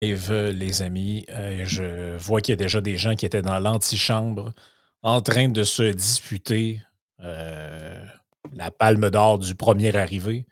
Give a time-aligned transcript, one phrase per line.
[0.00, 4.52] Les amis, euh, je vois qu'il y a déjà des gens qui étaient dans l'antichambre
[5.02, 6.80] en train de se disputer
[7.20, 8.04] euh,
[8.52, 10.46] la palme d'or du premier arrivé.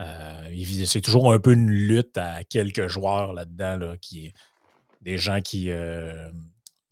[0.00, 4.32] Euh, c'est toujours un peu une lutte à quelques joueurs là-dedans, là, qui,
[5.00, 5.70] des, gens qui,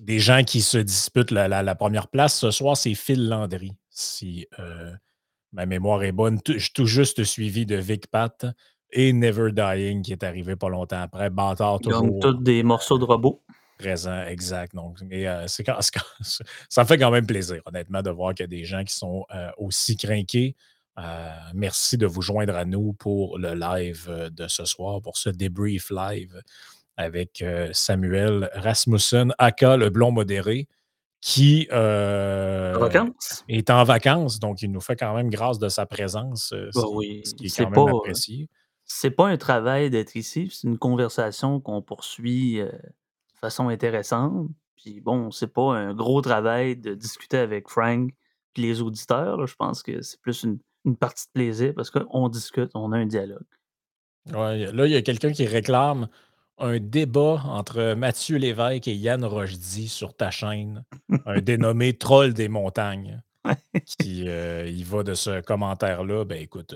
[0.00, 2.36] des gens qui se disputent la, première place.
[2.36, 3.74] Ce soir, c'est Phil Landry.
[3.90, 4.48] Si
[5.52, 8.44] ma mémoire est bonne, tout, tout juste suivi de Vic Pat
[8.92, 11.30] et Never Dying qui est arrivé pas longtemps après.
[11.30, 12.20] Bâtard toujours.
[12.20, 13.42] tous des morceaux de robot.
[13.78, 14.74] Présent, exact.
[14.74, 15.66] Donc, mais euh, c'est
[16.68, 18.94] ça me fait quand même plaisir, honnêtement, de voir qu'il y a des gens qui
[18.94, 20.54] sont euh, aussi craqués.
[20.98, 25.30] Euh, merci de vous joindre à nous pour le live de ce soir, pour ce
[25.30, 26.40] débrief live
[26.98, 30.68] avec Samuel Rasmussen, aka le blond modéré,
[31.22, 32.70] qui est
[33.70, 34.38] en vacances.
[34.38, 37.56] Donc, il nous fait quand même grâce de sa présence, bah oui, ce qui est
[37.56, 38.50] quand même apprécié
[38.94, 42.70] c'est pas un travail d'être ici, c'est une conversation qu'on poursuit de
[43.40, 44.48] façon intéressante.
[44.76, 48.12] Puis bon, c'est pas un gros travail de discuter avec Frank
[48.56, 49.46] et les auditeurs.
[49.46, 50.58] Je pense que c'est plus une,
[50.96, 53.46] partie de plaisir parce qu'on discute, on a un dialogue.
[54.26, 56.08] Ouais, là, il y a quelqu'un qui réclame
[56.58, 60.84] un débat entre Mathieu Lévesque et Yann Rochdy sur ta chaîne,
[61.24, 63.22] un dénommé Troll des montagnes.
[63.98, 66.24] qui il va de ce commentaire-là.
[66.24, 66.74] Ben écoute,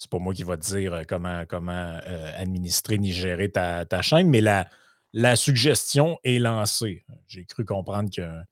[0.00, 4.02] c'est pas moi qui va te dire euh, comment, comment euh, administrer ni gérer ta,
[4.02, 4.66] chaîne, mais la,
[5.12, 7.04] la suggestion est lancée.
[7.28, 8.44] J'ai cru comprendre a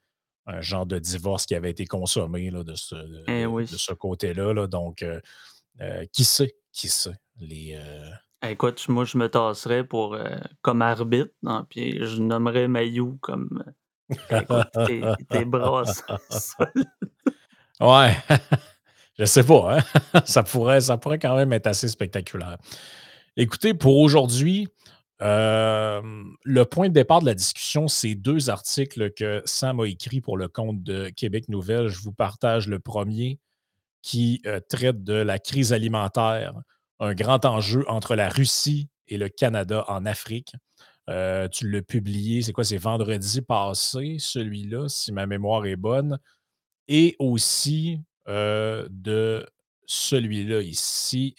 [0.47, 2.97] un, genre de divorce qui avait été consommé là, de ce,
[3.29, 4.67] eh ce côté-là.
[4.67, 6.55] Donc, euh, qui sait?
[6.71, 7.17] Qui sait?
[7.41, 7.81] Les,
[8.47, 10.17] Écoute, moi, je me tasserais pour,
[10.61, 13.65] comme arbitre, hein, puis je nommerais Mayou comme.
[14.11, 15.85] écoute, tes, tes bras.
[17.81, 18.17] ouais.
[19.19, 20.23] Je sais pas, hein?
[20.25, 22.57] ça, pourrait, ça pourrait quand même être assez spectaculaire.
[23.37, 24.69] Écoutez, pour aujourd'hui,
[25.21, 26.01] euh,
[26.45, 30.37] le point de départ de la discussion, c'est deux articles que Sam a écrits pour
[30.37, 31.89] le compte de Québec Nouvelle.
[31.89, 33.41] Je vous partage le premier
[34.03, 36.55] qui euh, traite de la crise alimentaire,
[37.01, 40.53] un grand enjeu entre la Russie et le Canada en Afrique.
[41.09, 46.19] Euh, tu l'as publié, c'est quoi, c'est vendredi passé, celui-là, si ma mémoire est bonne.
[46.87, 49.47] Et aussi euh, de
[49.87, 51.35] celui-là ici.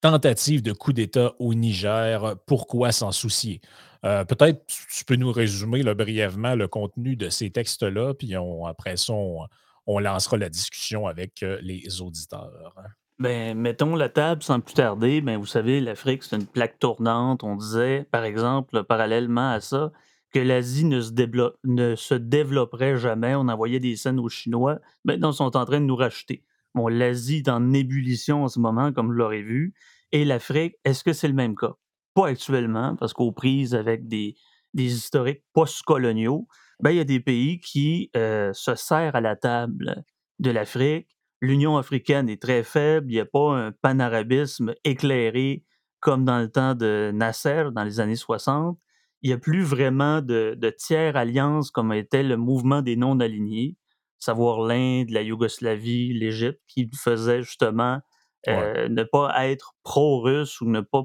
[0.00, 3.60] Tentative de coup d'État au Niger, pourquoi s'en soucier?
[4.06, 8.34] Euh, peut-être tu peux nous résumer brièvement le contenu de ces textes-là, puis
[8.66, 12.74] après ça, on, lancera la discussion avec euh, les auditeurs.
[13.18, 15.20] Ben, mettons la table sans plus tarder.
[15.20, 17.42] Ben, vous savez, l'Afrique, c'est une plaque tournante.
[17.42, 19.92] On disait, par exemple, parallèlement à ça,
[20.32, 23.34] que l'Asie ne se, développerait jamais.
[23.34, 24.78] On envoyait des scènes aux Chinois.
[25.04, 26.44] Maintenant, ils sont en train de nous racheter.
[26.74, 29.74] Bon, l'Asie est en ébullition en ce moment, comme vous l'aurez vu.
[30.12, 31.74] Et l'Afrique, est-ce que c'est le même cas?
[32.14, 34.36] Pas actuellement, parce qu'aux prises avec des,
[34.74, 36.46] des historiques post-coloniaux,
[36.80, 40.04] ben, il y a des pays qui euh, se serrent à la table
[40.38, 41.08] de l'Afrique.
[41.40, 43.10] L'Union africaine est très faible.
[43.10, 45.64] Il n'y a pas un panarabisme éclairé
[45.98, 48.78] comme dans le temps de Nasser, dans les années 60
[49.22, 53.76] il n'y a plus vraiment de, tiers alliances comme était le mouvement des non-alignés,
[54.18, 58.00] savoir l'Inde, la Yougoslavie, l'Égypte, qui faisaient justement
[58.48, 61.04] euh, ne pas être pro-russe ou ne pas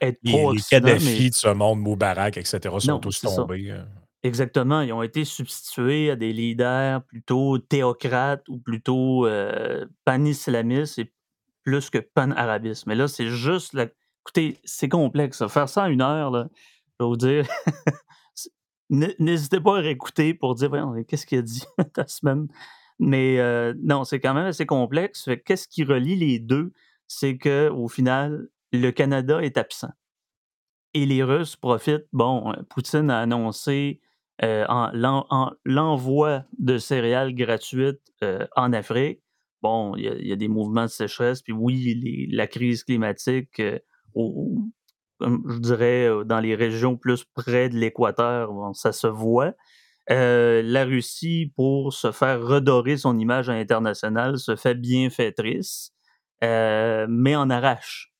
[0.00, 0.86] être pro-occident.
[0.86, 3.70] Les Kadhafi de ce monde, Moubarak, etc., sont tous tombés.
[3.70, 3.82] Euh.
[4.22, 4.80] Exactement.
[4.80, 11.12] Ils ont été substitués à des leaders plutôt théocrates ou plutôt euh, pan-islamistes et
[11.64, 12.86] plus que pan-arabistes.
[12.86, 13.74] Mais là, c'est juste...
[13.74, 13.86] La...
[14.24, 15.46] Écoutez, c'est complexe.
[15.48, 16.48] Faire ça en une heure, là,
[17.08, 17.46] vous dire,
[18.90, 20.70] n'hésitez pas à réécouter pour dire,
[21.08, 21.64] qu'est-ce qu'il a dit
[21.94, 22.48] ta semaine?
[22.98, 25.28] Mais euh, non, c'est quand même assez complexe.
[25.44, 26.72] Qu'est-ce qui relie les deux?
[27.08, 29.90] C'est qu'au final, le Canada est absent.
[30.94, 32.06] Et les Russes profitent.
[32.12, 34.00] Bon, Poutine a annoncé
[34.42, 34.64] euh,
[35.64, 39.20] l'envoi de céréales gratuites euh, en Afrique.
[39.62, 43.62] Bon, il y, a des mouvements de sécheresse, puis oui, la crise climatique
[44.14, 44.58] au,
[45.22, 49.52] je dirais, dans les régions plus près de l'équateur, ça se voit.
[50.08, 55.92] la Russie, pour se faire redorer son image internationale, se fait bienfaitrice,
[56.42, 58.12] euh, mais en arrache.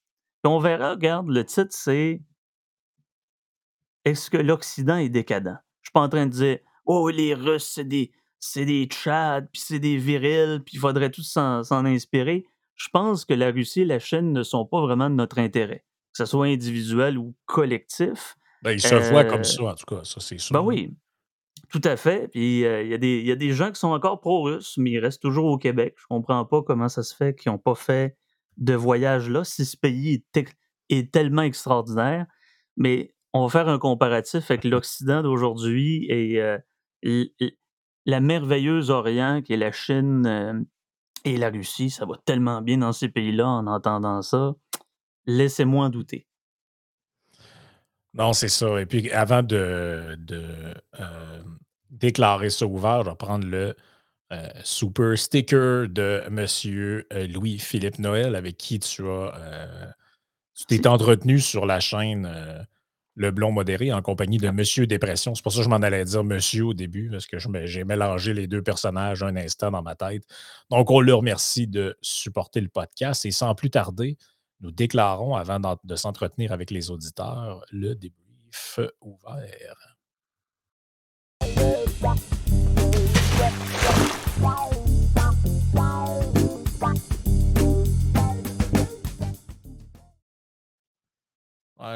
[0.45, 2.23] on verra, regarde, le titre, c'est
[4.05, 5.59] Est-ce que l'Occident est décadent?
[5.83, 9.43] Je suis pas en train de dire Oh, les Russes, c'est des, c'est des Tchads,
[9.53, 12.47] puis c'est des virils, puis il faudrait tous s'en inspirer.
[12.77, 15.85] Je pense que la Russie et la Chine ne sont pas vraiment de notre intérêt
[16.13, 18.37] que ce soit individuel ou collectif.
[18.63, 20.53] Ben, ils se voient comme euh, ça, en tout cas, ça c'est sûr.
[20.55, 20.95] Ben oui,
[21.69, 22.29] tout à fait.
[22.29, 25.23] Puis euh, il y, y, a des gens qui sont encore pro-russes, mais ils restent
[25.23, 25.95] toujours au Québec.
[25.99, 28.17] Je comprends pas comment ça se fait qu'ils n'ont pas fait
[28.59, 30.55] de voyage là si ce pays est,
[30.91, 32.27] est, tellement extraordinaire.
[32.77, 36.59] Mais on va faire un comparatif avec l'Occident d'aujourd'hui et euh,
[38.05, 40.61] la merveilleuse Orient qui est la Chine euh,
[41.25, 41.91] et la Russie.
[41.91, 44.55] Ça va tellement bien dans ces pays-là en entendant ça.
[45.27, 46.27] Laissez-moi en douter.
[48.15, 48.81] Non, c'est ça.
[48.81, 50.19] Et puis, avant de,
[51.91, 53.75] déclarer ça ouvert, je vais prendre le
[54.65, 57.31] super sticker de M.
[57.33, 59.95] Louis-Philippe Noël, avec qui tu as
[60.55, 62.63] tu t'es entretenu sur la chaîne euh,
[63.15, 65.35] Le Blond Modéré en compagnie de Monsieur Dépression.
[65.35, 68.35] C'est pour ça que je m'en allais dire Monsieur au début, parce que j'ai mélangé
[68.35, 70.25] les deux personnages un instant dans ma tête.
[70.71, 73.25] Donc, on le remercie de supporter le podcast.
[73.25, 74.17] Et sans plus tarder,
[74.63, 79.97] nous déclarons, avant de s'entretenir avec les auditeurs, le débrief ouvert.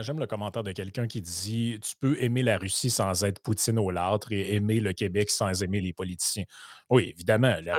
[0.03, 3.79] J'aime le commentaire de quelqu'un qui dit Tu peux aimer la Russie sans être Poutine
[3.79, 6.45] au l'autre et aimer le Québec sans aimer les politiciens.
[6.91, 7.79] Oui, évidemment, la,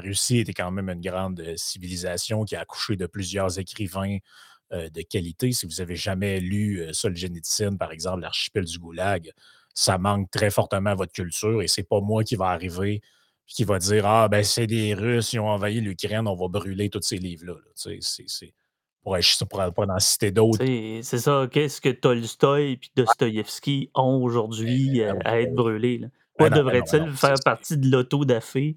[0.00, 4.18] Russie était quand même une grande euh, civilisation qui a accouché de plusieurs écrivains
[4.72, 5.52] euh, de qualité.
[5.52, 9.32] Si vous avez jamais lu euh, Solzhenitsyn, par exemple, l'archipel du Goulag,
[9.74, 13.00] ça manque très fortement à votre culture et c'est pas moi qui va arriver
[13.46, 16.88] qui va dire Ah, ben c'est des Russes, ils ont envahi l'Ukraine, on va brûler
[16.88, 17.54] tous ces livres-là.
[17.74, 18.54] C'est
[19.02, 19.16] pour,
[19.50, 20.64] pour, pour en citer d'autres.
[21.02, 21.48] C'est ça.
[21.50, 26.02] Qu'est-ce que Tolstoï et Dostoïevski ont aujourd'hui ben, euh, à être brûlés?
[26.36, 28.72] Pourquoi ben devrait-il faire partie de l'auto d'affaires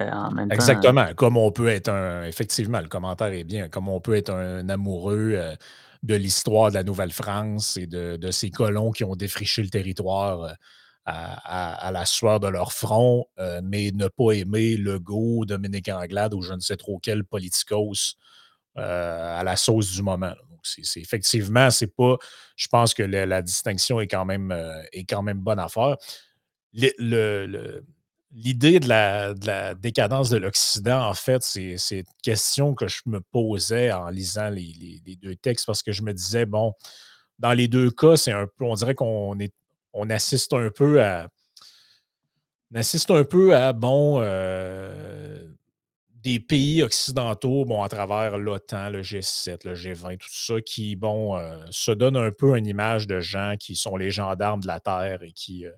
[0.00, 0.48] euh?
[0.50, 1.14] Exactement.
[1.14, 2.24] Comme on peut être un.
[2.24, 3.68] Effectivement, le commentaire est bien.
[3.68, 5.54] Comme on peut être un amoureux euh,
[6.02, 10.54] de l'histoire de la Nouvelle-France et de, ces colons qui ont défriché le territoire.
[11.06, 13.26] À, la sueur de leur front,
[13.62, 18.16] mais ne pas aimer Legault, Dominique Anglade ou je ne sais trop quel politicos
[18.76, 20.32] euh, à la sauce du moment.
[20.50, 20.66] Donc,
[20.96, 22.16] effectivement, c'est pas.
[22.56, 25.96] Je pense que la distinction est quand même, euh, est quand même bonne à faire.
[28.34, 33.92] L'idée de la, décadence de l'Occident, en fait, c'est, une question que je me posais
[33.92, 36.74] en lisant les, deux textes parce que je me disais, bon,
[37.38, 39.54] dans les deux cas, c'est un peu, on dirait qu'on est,
[39.92, 41.28] on assiste un peu à.
[42.72, 45.46] On assiste un peu à, bon, euh,
[46.10, 51.36] des pays occidentaux, bon, à travers l'OTAN, le G7, le G20, tout ça, qui, bon,
[51.36, 54.80] euh, se donnent un peu une image de gens qui sont les gendarmes de la
[54.80, 55.72] Terre et qui euh,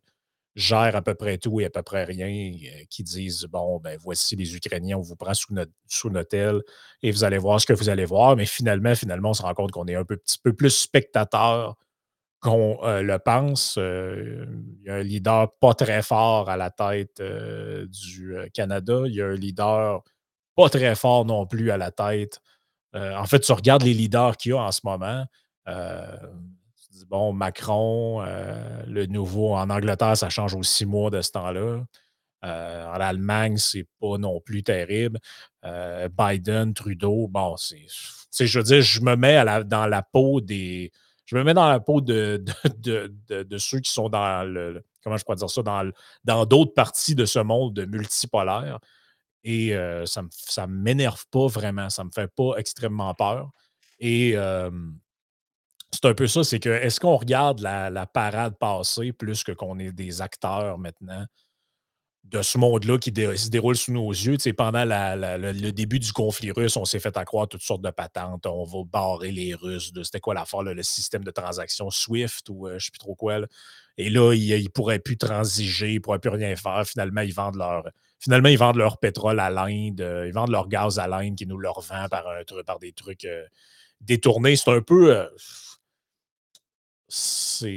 [0.56, 3.97] gèrent à peu près tout et à peu près rien, euh, qui disent, bon, ben
[4.00, 6.62] voici les Ukrainiens, on vous prend sous notre, sous notre aile
[7.03, 8.37] et vous allez voir ce que vous allez voir.
[8.37, 11.76] Mais finalement, finalement, on se rend compte qu'on est un peu, petit peu plus spectateur
[12.41, 13.76] qu'on le pense.
[13.76, 19.02] il y a un leader pas très fort à la tête du Canada.
[19.06, 20.02] Il y a un leader
[20.56, 22.41] pas très fort non plus à la tête.
[22.97, 25.25] Euh, en fait, tu regardes les leaders qu'il y a en ce moment.
[26.97, 31.33] Euh, bon, Macron, euh, le nouveau en Angleterre, ça change aux six mois de ce
[31.33, 31.85] temps-là.
[32.43, 35.19] en Allemagne, c'est pas non plus terrible.
[35.63, 37.87] Biden, Trudeau, bon, c'est.
[38.39, 40.93] Je veux dire, je me mets dans la peau des.
[41.25, 42.45] Je me mets dans la peau de,
[42.79, 44.85] de, ceux qui sont dans le.
[45.03, 45.63] Comment je pourrais dire ça?
[46.25, 48.79] Dans d'autres parties de ce monde multipolaire.
[49.43, 50.23] Et ça
[50.67, 53.51] ne m'énerve pas vraiment, ça ne me fait pas extrêmement peur.
[53.99, 54.37] Et
[55.97, 59.79] c'est un peu ça, c'est que est-ce qu'on regarde la, parade passer plus que qu'on
[59.79, 61.25] est des acteurs maintenant?
[62.25, 64.37] De ce monde-là qui se déroule sous nos yeux?
[64.57, 68.47] pendant le, début du conflit russe, on s'est fait accroire toutes sortes de patentes.
[68.47, 72.67] On va barrer les Russes de c'était quoi l'affaire, le système de transaction SWIFT ou
[72.69, 73.38] je ne sais plus trop quoi.
[73.97, 76.85] Et là, ils ne pourraient plus transiger, ils ne pourraient plus rien faire.
[76.85, 77.85] Finalement, ils vendent leur
[78.19, 81.47] Finalement, ils vendent leur pétrole à l'Inde, euh, ils vendent leur gaz à l'Inde qui
[81.47, 83.45] nous le revend par, des trucs euh,
[84.00, 84.57] détournés.
[84.57, 85.17] C'est un peu.
[85.17, 85.26] Euh,
[87.09, 87.69] c'est.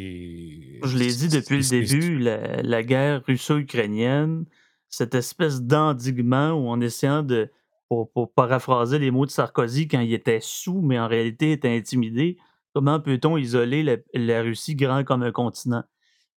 [0.83, 4.45] Je l'ai dit depuis le début, la, guerre russo-ukrainienne,
[4.87, 7.49] cette espèce d'endiguement où, en essayant de.
[7.89, 12.37] Pour, paraphraser les mots de Sarkozy quand il était sous, mais en réalité était intimidé,
[12.75, 15.83] comment peut-on isoler la, la, Russie grand comme un continent?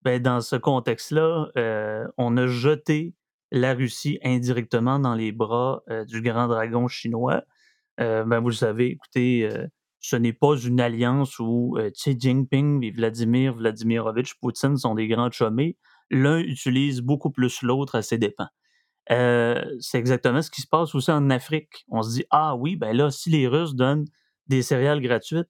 [0.01, 1.51] Ben, dans ce contexte-là,
[2.17, 3.15] on a jeté
[3.53, 7.45] la Russie indirectement dans les bras euh, du grand dragon chinois.
[8.01, 9.67] Euh, ben, vous le savez, écoutez, euh,
[10.03, 15.31] ce n'est pas une alliance où Xi Jinping et Vladimir Vladimirovitch Poutine sont des grands
[15.31, 15.79] chômés.
[16.11, 18.49] L'un utilise beaucoup plus l'autre à ses dépens.
[19.09, 21.87] c'est exactement ce qui se passe aussi en Afrique.
[21.89, 24.05] On se dit, ah oui, ben là, si les Russes donnent
[24.49, 25.49] des céréales gratuites,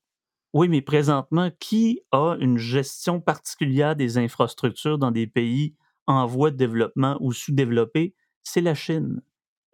[0.52, 5.74] oui, mais présentement, qui a une gestion particulière des infrastructures dans des pays
[6.06, 9.22] en voie de développement ou sous-développé, c'est la Chine.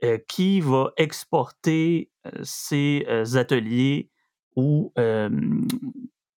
[0.05, 2.13] Euh, qui va exporter
[2.45, 3.05] ses
[3.35, 4.11] ateliers
[4.59, 4.93] ou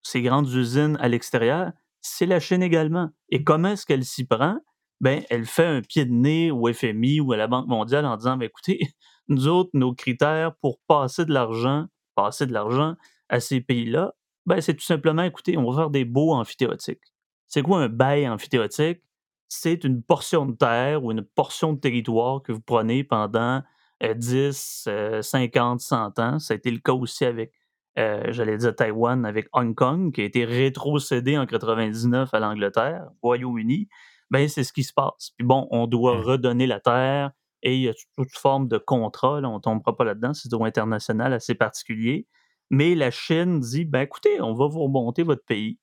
[0.04, 1.72] ses grandes usines à l'extérieur?
[2.02, 3.10] c'est la Chine également.
[3.30, 4.58] Et comment est-ce qu'elle s'y prend?
[5.00, 8.18] Ben, elle fait un pied de nez au FMI ou à la Banque mondiale en
[8.18, 8.80] disant, ben, écoutez,
[9.28, 11.86] nous autres, nos critères pour passer de l'argent,
[12.16, 12.96] passer de l'argent
[13.30, 14.14] à ces pays-là,
[14.46, 17.02] ben, c'est tout simplement, écoutez, on va faire des baux amphithéotiques.
[17.48, 19.02] C'est quoi un bail amphithéotique?
[19.48, 23.62] C'est une portion de terre ou une portion de territoire que vous prenez pendant
[24.02, 24.88] 10,
[25.22, 26.40] 50, 100 ans.
[26.40, 27.52] Ça a été le cas aussi avec,
[28.00, 33.08] euh, j'allais dire Taïwan, avec Hong Kong, qui a été rétrocédé en 99 à l'Angleterre,
[33.22, 33.88] Royaume-Uni.
[34.30, 35.32] Ben, c'est ce qui se passe.
[35.38, 36.22] Puis bon, on doit mmh.
[36.22, 37.32] redonner la terre
[37.64, 39.42] et il y a toute forme de contrat.
[39.44, 42.28] on ne tombera pas là-dedans, c'est droit international assez particulier.
[42.70, 45.78] Mais la Chine dit ben écoutez, on va vous remonter votre pays.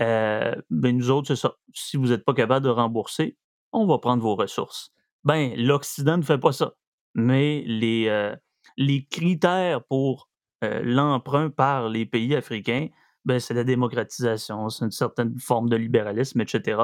[0.00, 1.54] Euh, ben nous autres, c'est ça.
[1.72, 3.38] Si vous n'êtes pas capable de rembourser,
[3.72, 4.92] on va prendre vos ressources.
[5.22, 6.74] Ben, l'Occident ne fait pas ça.
[7.14, 8.34] Mais les, euh,
[8.76, 10.28] les critères pour
[10.64, 12.88] euh, l'emprunt par les pays africains,
[13.24, 16.80] ben, c'est la démocratisation, c'est une certaine forme de libéralisme, etc.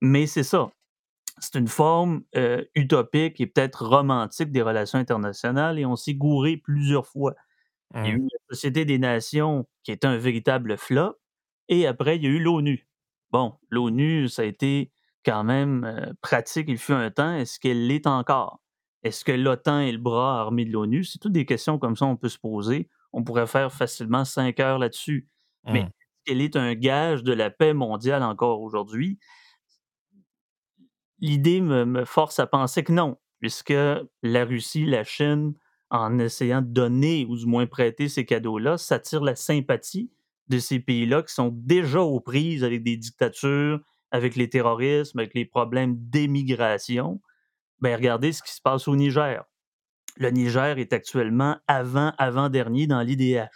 [0.00, 0.70] Mais c'est ça.
[1.38, 6.56] C'est une forme euh, utopique et peut-être romantique des relations internationales et on s'est gouré
[6.56, 7.34] plusieurs fois.
[7.94, 8.28] Il y a eu mmh.
[8.32, 11.16] la Société des Nations qui est un véritable flop
[11.68, 12.88] et après, il y a eu l'ONU.
[13.30, 14.92] Bon, l'ONU, ça a été
[15.24, 17.34] quand même euh, pratique, il fut un temps.
[17.34, 18.60] Est-ce qu'elle l'est encore?
[19.02, 21.04] Est-ce que l'OTAN est le bras armé de l'ONU?
[21.04, 22.88] C'est toutes des questions comme ça on peut se poser.
[23.16, 25.26] On pourrait faire facilement cinq heures là-dessus.
[25.64, 25.90] Mais mmh.
[26.26, 29.18] qu'elle est un gage de la paix mondiale encore aujourd'hui?
[31.18, 33.72] L'idée me, force à penser que non, puisque
[34.22, 35.54] la Russie, la Chine,
[35.88, 40.12] en essayant de donner ou du moins prêter ces cadeaux-là, s'attire la sympathie
[40.48, 43.80] de ces pays-là qui sont déjà aux prises avec des dictatures,
[44.10, 47.22] avec les terrorismes, avec les problèmes d'émigration.
[47.80, 49.42] Ben, regardez ce qui se passe au Niger.
[50.16, 53.48] Le Niger est actuellement avant-avant-dernier dans l'IDH.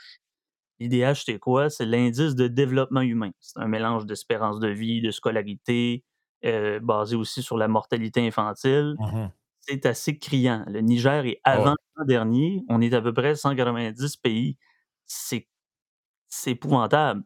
[0.79, 1.71] L'IDH, c'est quoi?
[1.71, 3.31] C'est l'indice de développement humain.
[3.41, 6.05] C'est un mélange d'espérance de vie, de scolarité,
[6.45, 8.95] euh, basé aussi sur la mortalité infantile.
[8.99, 9.29] Mmh
[9.61, 10.65] c'est assez criant.
[10.67, 12.65] Le Niger est ah avant-dernier.
[12.69, 14.57] On est à peu près 190 pays.
[15.07, 15.47] C'est
[16.47, 17.23] épouvantable.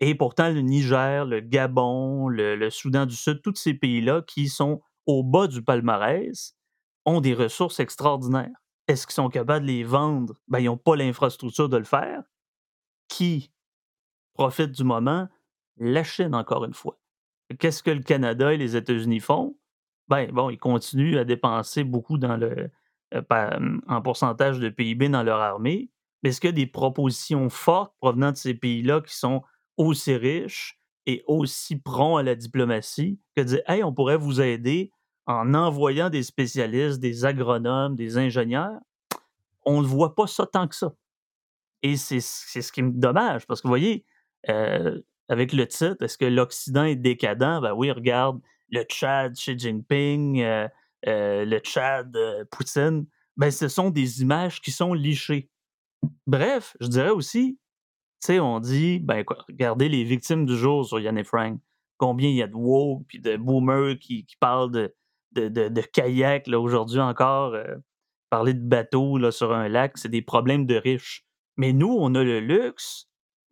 [0.00, 4.80] Et pourtant, le Niger, le Gabon, le, Soudan du Sud, tous ces pays-là qui sont
[5.06, 6.56] au bas du palmarès
[7.04, 8.56] ont des ressources extraordinaires.
[8.88, 10.34] Est-ce qu'ils sont capables de les vendre?
[10.48, 12.22] Ben, ils n'ont pas l'infrastructure de le faire.
[13.08, 13.52] Qui
[14.34, 15.28] profite du moment?
[15.76, 16.98] La Chine, encore une fois.
[17.58, 19.56] Qu'est-ce que le Canada et les États-Unis font?
[20.08, 22.68] Ben, bon, ils continuent à dépenser beaucoup euh,
[23.12, 25.90] en pourcentage de PIB dans leur armée.
[26.22, 29.42] Mais est-ce qu'il y a des propositions fortes provenant de ces pays-là qui sont
[29.76, 34.40] aussi riches et aussi prompts à la diplomatie que de dire Hey, on pourrait vous
[34.40, 34.92] aider
[35.28, 38.80] en envoyant des spécialistes, des agronomes, des ingénieurs?
[39.64, 40.92] On ne voit pas ça tant que ça.
[41.82, 44.04] Et c'est ce qui me dommage, parce que vous voyez,
[44.48, 47.60] euh, avec le titre, est-ce que l'Occident est décadent?
[47.60, 50.66] Ben oui, regarde le Tchad, Xi Jinping, euh,
[51.06, 52.16] euh, le Tchad,
[52.50, 53.06] Poutine.
[53.36, 55.50] Ben, ce sont des images qui sont lichées.
[56.26, 57.58] Bref, je dirais aussi,
[58.20, 61.60] tu sais, on dit, ben, regardez les victimes du jour sur Yann et Frank.
[61.98, 64.94] Combien il y a de woke puis de boomers qui, parlent de,
[65.32, 67.54] de, de, kayak, là, aujourd'hui encore.
[67.54, 67.76] Euh,
[68.30, 71.24] parler de bateau là, sur un lac, c'est des problèmes de riches.
[71.56, 73.08] Mais nous, on a le luxe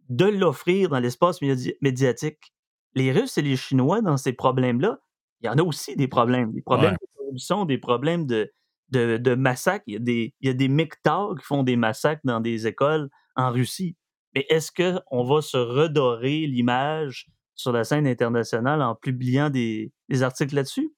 [0.09, 1.41] de l'offrir dans l'espace
[1.81, 2.53] médiatique.
[2.95, 5.01] Les Russes et les Chinois, dans ces problèmes-là,
[5.41, 6.53] il y en a aussi des problèmes.
[6.53, 8.53] Des problèmes de corruption, des problèmes de,
[8.91, 9.85] de, de massacres.
[9.87, 13.09] Il y, a des, il y a des qui font des massacres dans des écoles
[13.35, 13.97] en Russie.
[14.35, 20.55] Mais est-ce qu'on va se redorer l'image sur la scène internationale en publiant des, articles
[20.55, 20.95] là-dessus?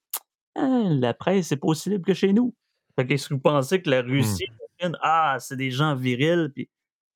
[0.59, 2.55] Hein, la presse, c'est pas aussi libre que chez nous.
[2.97, 4.11] Est-ce que vous pensez que la mmh.
[4.11, 4.47] Russie,
[5.03, 6.51] ah, c'est des gens virils?
[6.55, 6.69] Puis...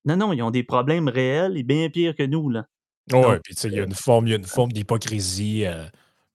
[0.04, 2.48] Non, non, ils ont des problèmes réels et bien pires que nous.
[2.50, 2.66] Là.
[3.12, 5.84] Oui, puis il y a une forme, une forme d'hypocrisie euh,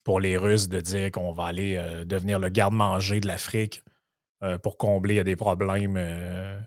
[0.04, 3.84] pour les Russes de dire qu'on va aller euh, devenir le garde-manger de l'Afrique
[4.44, 6.60] euh, pour combler des problèmes, euh,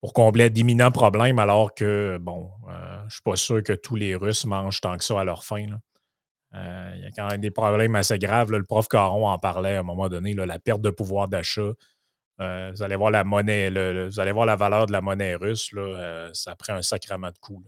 [0.00, 3.96] pour combler d'imminents problèmes, alors que, bon, euh, je ne suis pas sûr que tous
[3.96, 5.78] les Russes mangent tant que ça à leur faim.
[6.54, 8.50] Il y a quand même des problèmes assez graves.
[8.50, 11.72] Le prof Caron en parlait à un moment donné, la perte de pouvoir d'achat.
[12.38, 13.68] vous allez voir la monnaie,
[14.08, 17.38] vous allez voir la valeur de la monnaie russe, là, ça prend un sacrement de
[17.38, 17.66] coups.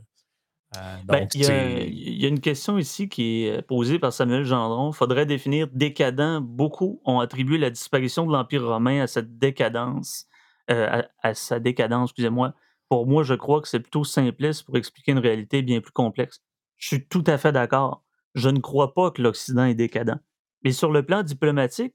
[0.76, 4.90] Euh, ben, il y, a une question ici qui est posée par Samuel Gendron.
[4.90, 6.40] Il faudrait définir décadent.
[6.42, 10.26] Beaucoup ont attribué la disparition de l'Empire romain à cette décadence,
[10.70, 12.54] euh, à, sa décadence, excusez-moi.
[12.90, 16.42] Pour moi, je crois que c'est plutôt simpliste pour expliquer une réalité bien plus complexe.
[16.76, 18.04] Je suis tout à fait d'accord.
[18.34, 20.20] Je ne crois pas que l'Occident est décadent.
[20.64, 21.94] Mais sur le plan diplomatique,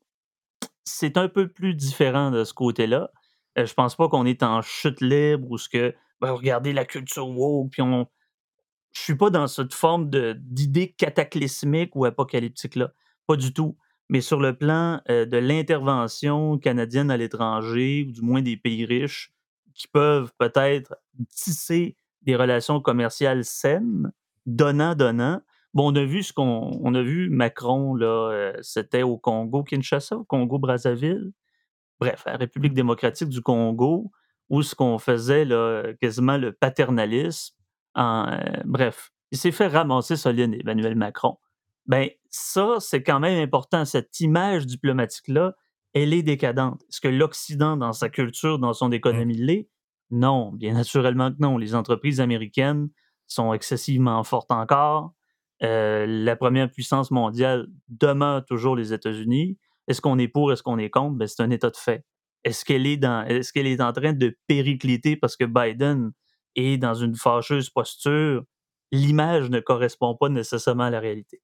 [0.84, 3.12] c'est un peu plus différent de ce côté-là.
[3.58, 6.86] Euh, je pense pas qu'on est en chute libre ou ce que, ben, regardez la
[6.86, 8.08] culture woke, puis on,
[8.94, 12.94] je suis pas dans cette forme d'idée cataclysmique ou apocalyptique-là.
[13.28, 13.78] Pas du tout.
[14.10, 18.86] Mais sur le plan euh, de l'intervention canadienne à l'étranger, ou du moins des pays
[18.86, 19.34] riches,
[19.74, 20.96] qui peuvent peut-être
[21.30, 24.12] tisser des relations commerciales saines,
[24.46, 25.42] donnant-donnant.
[25.74, 29.64] Bon, on a vu ce qu'on on a vu Macron, là, euh, c'était au Congo,
[29.64, 31.32] Kinshasa, au Congo-Brazzaville.
[32.00, 34.12] Bref, la République démocratique du Congo,
[34.50, 37.56] où ce qu'on faisait là, quasiment le paternalisme.
[37.96, 41.38] En, euh, bref, il s'est fait ramasser solide, Emmanuel Macron.
[41.88, 43.84] Ben, ça, c'est quand même important.
[43.84, 45.56] Cette image diplomatique-là,
[45.94, 46.82] elle est décadente.
[46.84, 48.94] Est-ce que l'Occident, dans sa culture, dans son mmh.
[48.94, 49.70] économie, l'est?
[50.12, 51.58] Non, bien naturellement que non.
[51.58, 52.90] Les entreprises américaines
[53.28, 55.14] sont excessivement fortes encore.
[55.62, 59.58] Euh, la première puissance mondiale demeure toujours les États-Unis.
[59.88, 61.16] Est-ce qu'on est pour, est-ce qu'on est contre?
[61.16, 62.04] Ben, c'est un état de fait.
[62.44, 66.12] Est-ce qu'elle est, dans, est-ce qu'elle est en train de péricliter parce que Biden
[66.56, 68.44] est dans une fâcheuse posture?
[68.92, 71.42] L'image ne correspond pas nécessairement à la réalité.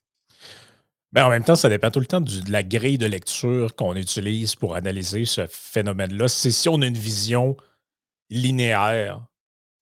[1.12, 3.96] Ben, en même temps, ça dépend tout le temps de la grille de lecture qu'on
[3.96, 6.28] utilise pour analyser ce phénomène-là.
[6.28, 7.58] C'est si on a une vision
[8.30, 9.26] linéaire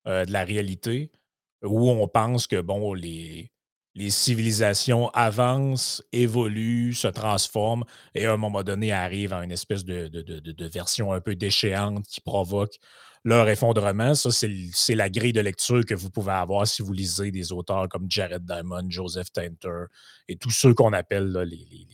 [0.08, 1.12] euh, de la réalité,
[1.64, 3.52] où on pense que bon, les,
[3.98, 9.84] les civilisations avancent, évoluent, se transforment et à un moment donné arrivent à une espèce
[9.84, 12.78] de, version un peu déchéante qui provoque
[13.24, 14.14] leur effondrement.
[14.14, 17.90] Ça, c'est la grille de lecture que vous pouvez avoir si vous lisez des auteurs
[17.90, 19.86] comme Jared Diamond, Joseph Tainter
[20.28, 21.88] et tous ceux qu'on appelle les,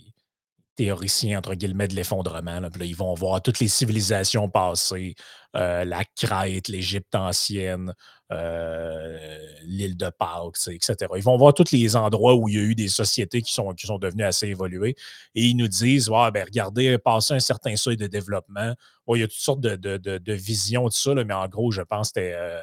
[0.75, 2.59] théoriciens, entre guillemets, de l'effondrement.
[2.81, 5.15] Ils vont voir toutes les civilisations passées,
[5.55, 7.93] euh, la Crète, l'Égypte ancienne,
[8.33, 10.95] euh, l'île de Pâques, etc.
[11.15, 13.73] Ils vont voir tous les endroits où il y a eu des sociétés qui sont,
[13.99, 14.95] devenues assez évoluées
[15.35, 18.73] et ils nous disent ouais, ben, regardez, passer un certain seuil de développement,
[19.09, 22.19] il y a toutes sortes de, visions de ça, mais en gros, je pense que.
[22.21, 22.59] Euh,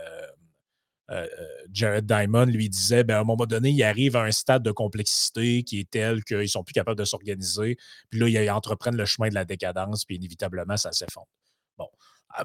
[1.10, 1.26] euh,
[1.72, 4.70] Jared Diamond lui disait ben, à un moment donné, il arrive à un stade de
[4.70, 7.76] complexité qui est tel qu'ils ne sont plus capables de s'organiser.
[8.10, 11.26] Puis là, ils entreprennent le chemin de la décadence, puis inévitablement, ça s'effondre.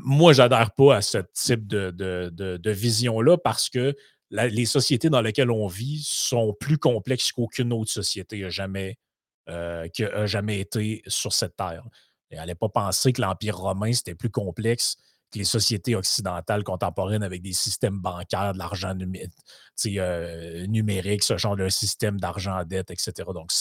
[0.02, 3.95] Moi, je n'adhère pas à ce type de, vision-là parce que
[4.32, 8.98] les sociétés dans lesquelles on vit sont plus complexes qu'aucune autre société a jamais,
[9.50, 11.84] euh, a jamais été sur cette terre.
[12.32, 14.98] Et n'allait pas penser que l'Empire romain, c'était plus complexe
[15.36, 18.95] les sociétés occidentales contemporaines avec des systèmes bancaires, de l'argent
[19.86, 23.13] euh, numérique, ce genre de système d'argent à dette, etc.
[23.34, 23.52] Donc,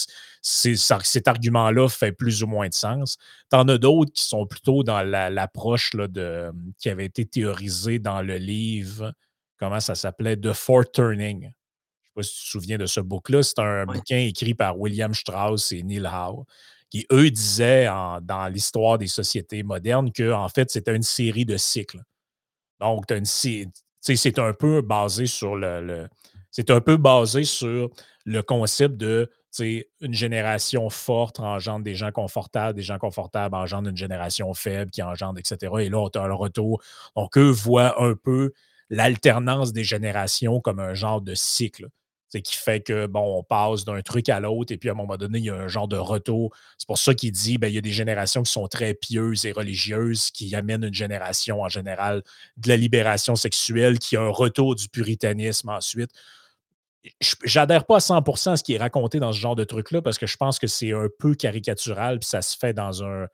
[0.41, 3.17] cet argument-là fait plus ou moins de sens.
[3.49, 8.37] T'en as d'autres qui sont plutôt dans l'approche de qui avait été théorisée dans le
[8.37, 9.13] livre,
[9.57, 11.41] comment ça s'appelait, The Four Turning.
[11.41, 13.43] Je ne sais pas si tu te souviens de ce book-là.
[13.43, 16.45] C'est un bouquin écrit par William Strauss et Neil Howe
[16.89, 17.87] qui, eux, disaient
[18.21, 22.01] dans l'histoire des sociétés modernes que, en fait, c'était une série de cycles.
[22.79, 26.07] Donc, c'est un peu basé sur le,
[26.51, 27.89] c'est un peu basé sur
[28.25, 29.29] le concept de
[29.61, 35.01] une génération forte engendre des gens confortables, des gens confortables engendrent une génération faible qui
[35.01, 35.71] engendre, etc.
[35.79, 36.81] Et là, on a le retour.
[37.15, 38.51] Donc, eux voient un peu
[38.89, 41.87] l'alternance des générations comme un genre de cycle
[42.41, 45.17] qui fait que, bon, on passe d'un truc à l'autre et puis à un moment
[45.17, 46.55] donné, il y a un genre de retour.
[46.77, 49.45] C'est pour ça qu'il dit, ben, il y a des générations qui sont très pieuses
[49.45, 52.23] et religieuses qui amènent une génération en général
[52.57, 56.11] de la libération sexuelle, qui a un retour du puritanisme ensuite.
[57.43, 60.17] J'adhère pas à 100% à ce qui est raconté dans ce genre de truc-là parce
[60.17, 63.27] que je pense que c'est un peu caricatural puis ça se fait dans un.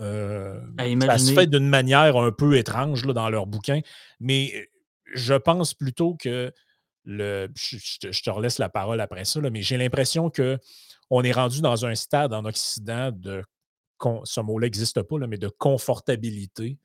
[0.00, 0.60] Euh,
[1.00, 3.80] ça se fait d'une manière un peu étrange là, dans leur bouquin,
[4.20, 4.68] mais
[5.12, 6.52] je pense plutôt que
[7.04, 11.86] le, je, te, relaisse la parole après ça, mais j'ai l'impression qu'on est rendu dans
[11.86, 13.42] un stade en Occident de,
[14.24, 16.78] ce mot-là n'existe pas, mais de confortabilité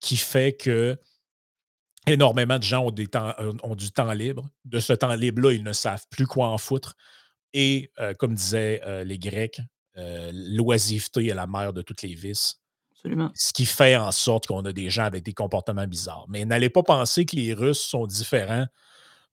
[0.00, 0.98] qui fait que
[2.06, 4.48] énormément de gens ont, des temps, euh, ont du temps libre.
[4.64, 6.94] De ce temps libre-là, ils ne savent plus quoi en foutre.
[7.52, 9.60] Et euh, comme disaient euh, les Grecs,
[9.94, 12.60] l'oisiveté est la mère de toutes les vices.
[12.92, 13.30] Absolument.
[13.34, 16.24] Ce qui fait en sorte qu'on a des gens avec des comportements bizarres.
[16.28, 18.66] Mais n'allez pas penser que les Russes sont différents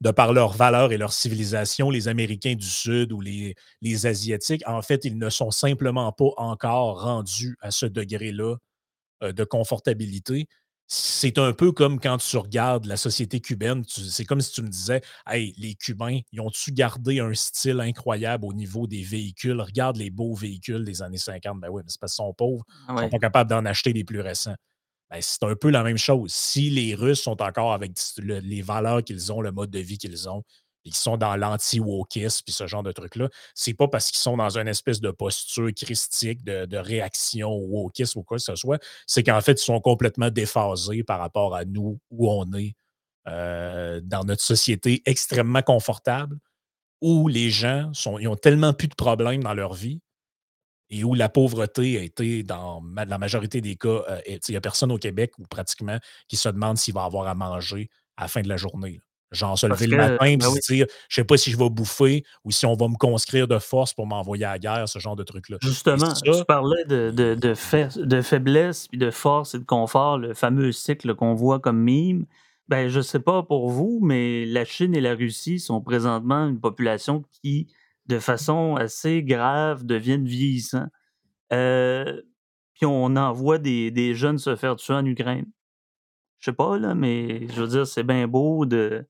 [0.01, 4.63] de par leurs valeurs et leur civilisation, les Américains du Sud ou les, les Asiatiques,
[4.67, 8.55] en fait, ils ne sont simplement pas encore rendus à ce degré-là
[9.23, 10.47] euh, de confortabilité.
[10.87, 14.69] C'est un peu comme quand tu regardes la société cubaine, c'est comme si tu me
[14.69, 19.61] disais Hey, les Cubains, ils ont-tu gardé un style incroyable au niveau des véhicules?
[19.61, 21.59] Regarde les beaux véhicules des années 50.
[21.59, 22.65] Ben oui, mais c'est parce qu'ils sont pauvres.
[22.87, 24.55] Ils ne sont pas capables d'en acheter les plus récents.
[25.11, 26.31] Ben, c'est un peu la même chose.
[26.31, 30.29] Si les Russes sont encore avec les valeurs qu'ils ont, le mode de vie qu'ils
[30.29, 30.43] ont,
[30.85, 34.37] et qu'ils sont dans l'anti-wokisme, puis ce genre de trucs-là, c'est pas parce qu'ils sont
[34.37, 38.81] dans une espèce de posture christique, de, réaction au wokisme ou quoi que ce soit,
[39.05, 42.75] c'est qu'en fait, ils sont complètement déphasés par rapport à nous, où on est
[43.27, 46.37] euh, dans notre société extrêmement confortable
[47.01, 50.01] où les gens sont, ils ont tellement plus de problèmes dans leur vie
[50.89, 54.61] et où la pauvreté a été, dans la majorité des cas, euh, il n'y a
[54.61, 55.97] personne au Québec ou pratiquement
[56.27, 58.99] qui se demande s'il va avoir à manger à la fin de la journée.
[59.31, 61.57] Genre se lever le matin et ben se dire je ne sais pas si je
[61.57, 64.89] vais bouffer ou si on va me conscrire de force pour m'envoyer à la guerre,
[64.89, 65.57] ce genre de truc-là.
[65.61, 70.71] Justement, tu parlais de, de, de, faiblesse, puis de force et de confort, le fameux
[70.71, 72.25] cycle qu'on voit comme mime.
[72.69, 76.59] Ben, je sais pas pour vous, mais la Chine et la Russie sont présentement une
[76.59, 77.67] population qui,
[78.09, 80.87] de façon assez grave, deviennent vieillissants.
[81.53, 82.21] Euh,
[82.73, 85.45] puis on envoie des, des, jeunes se faire tuer en Ukraine.
[86.39, 89.05] Je sais pas, là, mais je veux dire, c'est bien beau de.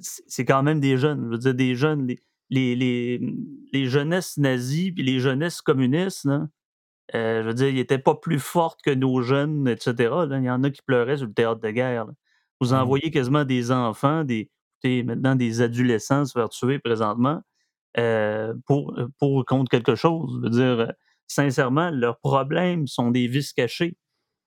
[0.00, 1.24] C'est quand même des jeunes.
[1.24, 2.06] Je veux dire, des jeunes.
[2.06, 2.20] Les,
[2.50, 3.20] les, les,
[3.72, 6.48] les jeunesses nazies puis les jeunesses communistes, là,
[7.14, 9.92] euh, je veux dire, ils n'étaient pas plus fortes que nos jeunes, etc.
[10.30, 12.06] Il y en a qui pleuraient sur le théâtre de guerre.
[12.60, 12.76] Vous mmh.
[12.76, 14.50] envoyez quasiment des enfants, des,
[14.84, 17.42] maintenant des adolescents se faire tuer présentement
[17.98, 20.30] euh, pour, euh, pour contre quelque chose.
[20.36, 20.92] Je veux dire, euh,
[21.26, 23.96] sincèrement, leurs problèmes sont des vices cachés.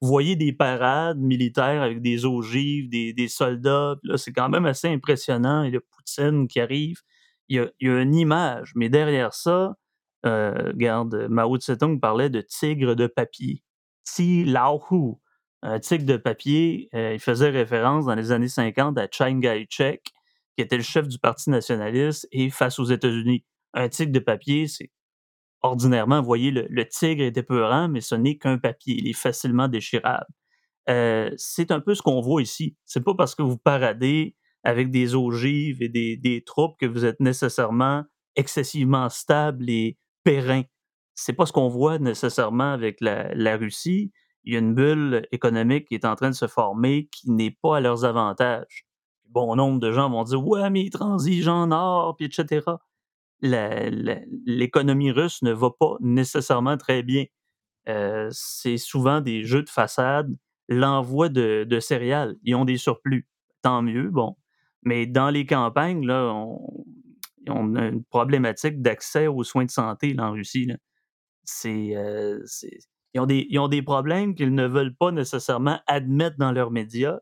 [0.01, 4.87] Vous voyez des parades militaires avec des ogives, des, des soldats, c'est quand même assez
[4.87, 5.63] impressionnant.
[5.63, 7.01] Et le Poutine qui arrive,
[7.49, 9.75] il y a, une image, mais derrière ça,
[10.23, 13.63] regarde, Mao Tse-tung parlait de tigre de papier.
[14.03, 15.17] Ti Lao Hu
[15.81, 20.01] tigre de papier, il faisait référence dans les années 50 à Chiang Kai-shek,
[20.55, 23.43] qui était le chef du Parti nationaliste, et face aux États-Unis.
[23.73, 24.91] Un tigre de papier, c'est
[25.61, 28.95] ordinairement, vous voyez, le, tigre est épeurant, mais ce n'est qu'un papier.
[28.97, 30.25] Il est facilement déchirable.
[30.89, 32.75] Euh, c'est un peu ce qu'on voit ici.
[32.85, 37.19] C'est pas parce que vous paradez avec des ogives et des, troupes que vous êtes
[37.19, 38.03] nécessairement
[38.35, 40.63] excessivement stable et périn.
[41.13, 44.11] C'est pas ce qu'on voit nécessairement avec la Russie
[44.43, 47.55] il y a une bulle économique qui est en train de se former qui n'est
[47.61, 48.85] pas à leurs avantages.
[49.31, 52.65] Bon nombre de gens vont dire Ouais, mais ils transigent en or, puis etc.
[53.41, 57.25] L'économie russe ne va pas nécessairement très bien.
[57.89, 60.35] Euh, c'est souvent des jeux de façade,
[60.67, 62.35] l'envoi de, céréales.
[62.43, 63.27] Ils ont des surplus.
[63.61, 64.35] Tant mieux, bon.
[64.83, 66.33] Mais dans les campagnes, là,
[67.47, 70.71] on, a une problématique d'accès aux soins de santé en Russie.
[71.65, 72.43] Euh,
[73.13, 77.19] ils ont des problèmes qu'ils ne veulent pas nécessairement admettre dans leurs médias.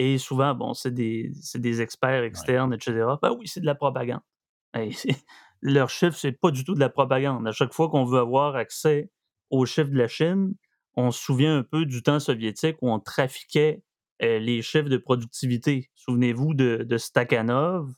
[0.00, 3.04] Et souvent, bon, c'est des, des, experts externes, etc.
[3.20, 4.20] Ben oui, c'est de la propagande.
[5.60, 7.46] leur chiffre, c'est pas du tout de la propagande.
[7.48, 9.10] À chaque fois qu'on veut avoir accès
[9.50, 10.54] aux chiffres de la Chine,
[10.94, 13.82] on se souvient un peu du temps soviétique où on trafiquait
[14.22, 15.90] euh, les chiffres de productivité.
[15.96, 17.92] Souvenez-vous de, de, Stakhanov.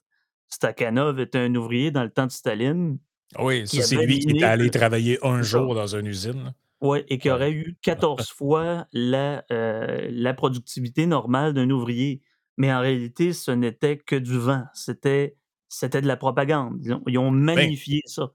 [0.48, 2.98] Stakhanov était un ouvrier dans le temps de Staline.
[3.38, 6.54] Oui, ça, c'est lui qui est allé travailler un jour dans une usine.
[6.80, 12.22] Oui, et qui aurait eu 14 fois la, euh, la productivité normale d'un ouvrier.
[12.56, 14.64] Mais en réalité, ce n'était que du vent.
[14.74, 15.36] C'était,
[15.68, 16.78] c'était de la propagande.
[17.06, 18.32] Ils ont, ben magnifié ça.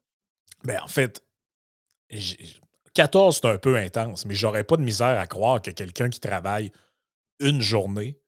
[0.63, 1.23] Ben, en fait,
[2.93, 6.19] 14, c'est un peu intense, mais j'aurais pas de misère à croire que quelqu'un qui
[6.19, 6.71] travaille
[7.39, 8.19] une journée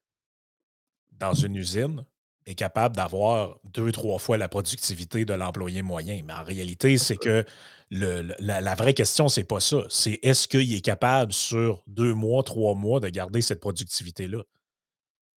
[1.11, 2.05] dans une usine
[2.45, 6.21] est capable d'avoir deux, trois fois la productivité de l'employé moyen.
[6.25, 7.43] Mais en réalité, c'est que
[7.89, 9.83] la, vraie question, c'est pas ça.
[9.89, 14.43] C'est est-ce qu'il est capable sur deux mois, trois mois de garder cette productivité-là?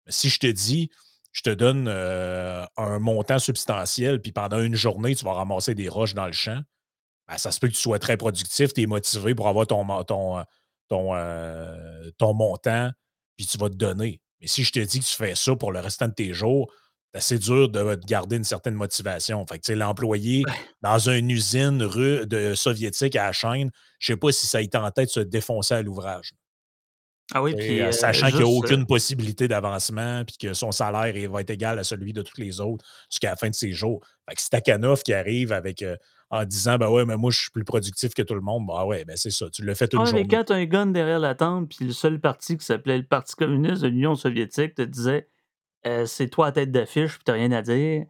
[0.09, 0.91] Si je te dis,
[1.33, 5.89] je te donne euh, un montant substantiel, puis pendant une journée, tu vas ramasser des
[5.89, 6.61] roches dans le champ,
[7.29, 10.45] ben, ça se peut que tu sois très productif, tu es motivé pour avoir ton,
[10.93, 12.91] euh, ton montant,
[13.37, 14.21] puis tu vas te donner.
[14.41, 16.73] Mais si je te dis que tu fais ça pour le restant de tes jours,
[17.19, 19.45] c'est dur de, garder une certaine motivation.
[19.47, 20.45] Fait que, l'employé
[20.83, 24.61] dans une usine de soviétique à la chaîne, je ne sais pas si ça a
[24.61, 26.33] été en tête de se défoncer à l'ouvrage.
[27.33, 31.31] Ah oui, puis, euh, sachant qu'il n'y a aucune possibilité d'avancement, puis que son salaire
[31.31, 34.01] va être égal à celui de tous les autres jusqu'à la fin de ses jours.
[34.29, 35.97] Fait que c'est qui arrive avec euh,
[36.31, 38.67] en disant Ben ouais, mais moi je suis plus productif que tout le monde.
[38.67, 40.23] Bah ouais, ben c'est ça, tu l'as fait une ah, journée.
[40.23, 42.99] Mais quand tu as un gun derrière la tente, puis le seul parti qui s'appelait
[42.99, 45.29] le Parti communiste de l'Union soviétique te disait
[45.87, 48.07] euh, c'est toi à tête d'affiche, puis t'as rien à dire.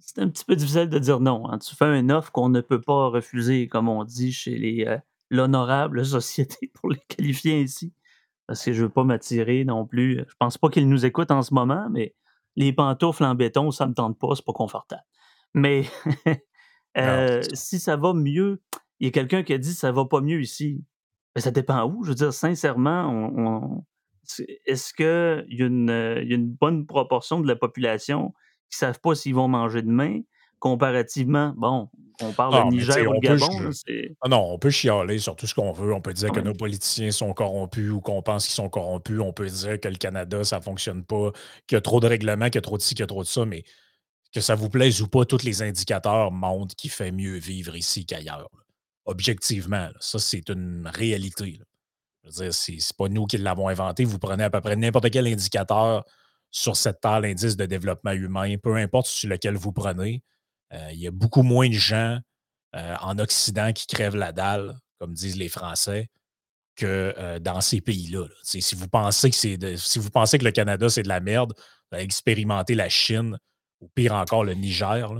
[0.00, 1.48] C'est un petit peu difficile de dire non.
[1.48, 1.58] Hein.
[1.58, 4.98] Tu fais un offre qu'on ne peut pas refuser, comme on dit chez les euh,
[5.30, 7.92] l'honorable société pour les qualifier ainsi.
[8.46, 10.18] Parce que je veux pas m'attirer non plus.
[10.28, 12.14] Je pense pas qu'ils nous écoutent en ce moment, mais
[12.56, 15.04] les pantoufles en béton, ça me tente pas, c'est pas confortable.
[15.54, 15.84] Mais
[16.98, 18.60] euh, si ça va mieux,
[19.00, 20.84] il y a quelqu'un qui a dit ça va pas mieux ici.
[21.34, 22.04] Mais ça dépend où.
[22.04, 23.84] Je veux dire, sincèrement, on,
[24.66, 28.32] est-ce qu'il y, a une bonne proportion de la population
[28.70, 30.20] qui ne savent pas s'ils vont manger demain?
[30.58, 31.88] Comparativement, bon,
[32.20, 33.70] on parle Ah, de Niger ou peut Gabon,
[34.20, 35.92] ah non, on peut chialer sur tout ce qu'on veut.
[35.92, 39.18] On peut dire que nos politiciens sont corrompus ou qu'on pense qu'ils sont corrompus.
[39.20, 41.32] On peut dire que le Canada, ça fonctionne pas,
[41.66, 43.08] qu'il y a trop de règlements, qu'il y a trop de ci, qu'il y a
[43.08, 43.64] trop de ça, mais
[44.32, 48.06] que ça vous plaise ou pas, tous les indicateurs montrent qu'il fait mieux vivre ici
[48.06, 48.48] qu'ailleurs.
[49.04, 49.94] Objectivement, là.
[49.98, 51.64] Ça, c'est une réalité, là.
[52.24, 54.04] Je veux dire, c'est pas nous qui l'avons inventé.
[54.04, 56.04] Vous prenez à peu près n'importe quel indicateur
[56.50, 60.22] sur cette terre, l'indice de développement humain, peu importe sur lequel vous prenez,
[60.74, 62.18] euh, il y a beaucoup moins de gens
[62.76, 66.08] euh, en Occident qui crèvent la dalle, comme disent les Français,
[66.76, 68.26] que euh, dans ces pays-là.
[68.42, 71.54] Si vous pensez que le Canada, c'est de la merde,
[71.92, 73.38] expérimentez la Chine,
[73.80, 75.10] ou pire encore le Niger.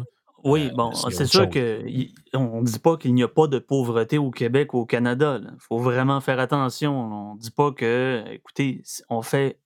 [0.45, 1.51] Oui, Euh, bon, c'est sûr chose.
[1.51, 4.79] que y on ne dit pas qu'il n'y a pas de pauvreté au Québec ou
[4.79, 6.93] au Canada, Il faut vraiment faire attention.
[7.31, 9.61] On ne dit pas que, écoutez, on fait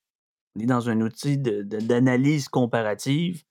[0.57, 3.45] on est dans un outil de de d'analyse comparative.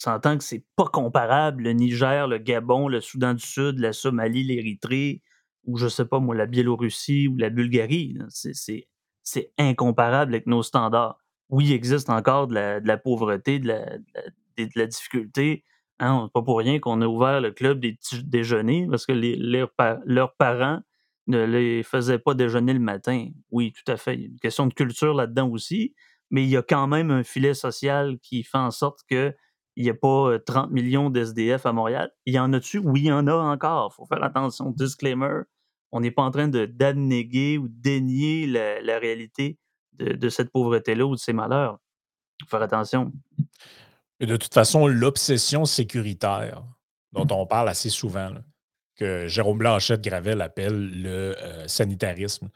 [0.00, 3.92] On s'entend que c'est pas comparable le Niger, le Gabon, le Soudan du Sud, la
[3.92, 5.22] Somalie, l'Érythrée
[5.64, 8.16] ou je sais pas moi, la Biélorussie ou la Bulgarie.
[9.22, 11.18] C'est incomparable avec nos standards.
[11.50, 14.22] Oui, il existe encore de la de la pauvreté, de la de la
[14.56, 15.64] des de la difficulté,
[16.00, 20.00] hein, pas pour rien qu'on a ouvert le club des déjeuners parce que leurs pa
[20.04, 20.80] leurs parents
[21.26, 23.28] ne les faisaient pas déjeuner le matin.
[23.50, 25.94] Oui, tout à fait, il y a une question de culture là-dedans aussi,
[26.30, 29.34] mais il y a quand même un filet social qui fait en sorte que
[29.76, 32.10] il y a pas, heu, 30 000 000 d'SDF à Montréal.
[32.24, 32.78] Il y en a-tu?
[32.78, 33.92] Oui, il y en a encore.
[33.94, 34.70] Faut faire attention.
[34.70, 35.42] Disclaimer,
[35.92, 39.58] on n'est pas en train d'abnéguer ou dénier la réalité
[39.94, 41.78] de de cette pauvreté-là ou de ces malheurs.
[42.42, 43.12] Faut faire attention.
[44.20, 46.62] Et de toute façon, l'obsession sécuritaire,
[47.12, 48.42] dont on parle assez souvent, là,
[48.96, 52.48] que Jérôme Blanchette Gravel appelle le euh, sanitarisme,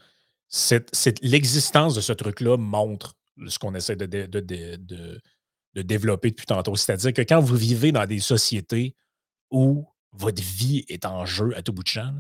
[0.49, 0.90] c'est,
[1.23, 3.14] l'existence de ce truc-là montre
[3.46, 5.20] ce qu'on essaie de, de de-
[5.75, 6.75] de développer depuis tantôt.
[6.75, 8.96] C'est-à-dire que quand vous vivez dans des sociétés
[9.53, 12.12] où votre vie est en jeu à tout bout de champ,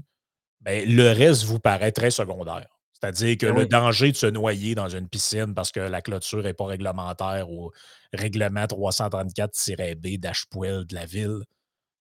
[0.60, 2.68] ben, le reste vous paraît très secondaire.
[2.92, 6.42] C'est-à-dire que Ben le danger de se noyer dans une piscine parce que la clôture
[6.44, 7.72] n'est pas réglementaire ou
[8.12, 11.40] règlement 334-B d'Ashpoel de la ville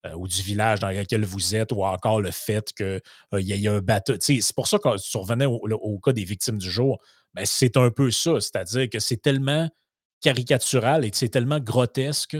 [0.07, 3.01] euh, ou du village dans lequel vous êtes, ou encore le fait qu'il
[3.41, 4.17] y ait un bateau.
[4.17, 7.01] Tu C'est pour ça survenait au, le- au cas des victimes du jour.
[7.35, 8.41] Ben, c'est un peu ça.
[8.41, 9.69] C'est-à-dire que c'est tellement
[10.21, 12.37] caricatural et que c'est tellement grotesque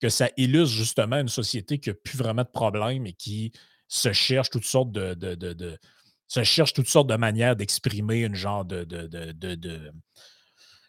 [0.00, 3.52] que ça illustre justement une société qui n'a plus vraiment de problèmes et qui
[3.88, 5.78] se cherche toutes sortes de,
[6.28, 8.84] se cherche toutes sortes de manières d'exprimer une genre de-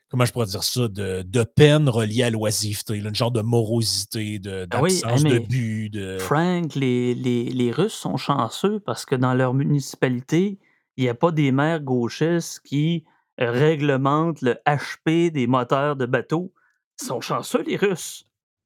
[0.10, 3.42] comment je pourrais dire ça, de, de peine reliée à l'oisiveté, là, une genre de
[3.42, 6.18] morosité, de- Ah oui, d'absence de but, de.
[6.20, 10.60] Frank, les les les Russes sont chanceux parce que dans leur municipalité,
[10.98, 13.06] il y a pas des maires gauchistes qui
[13.38, 16.54] réglementent le HP des moteurs de bateaux.
[17.02, 18.26] Ils sont chanceux, les Russes.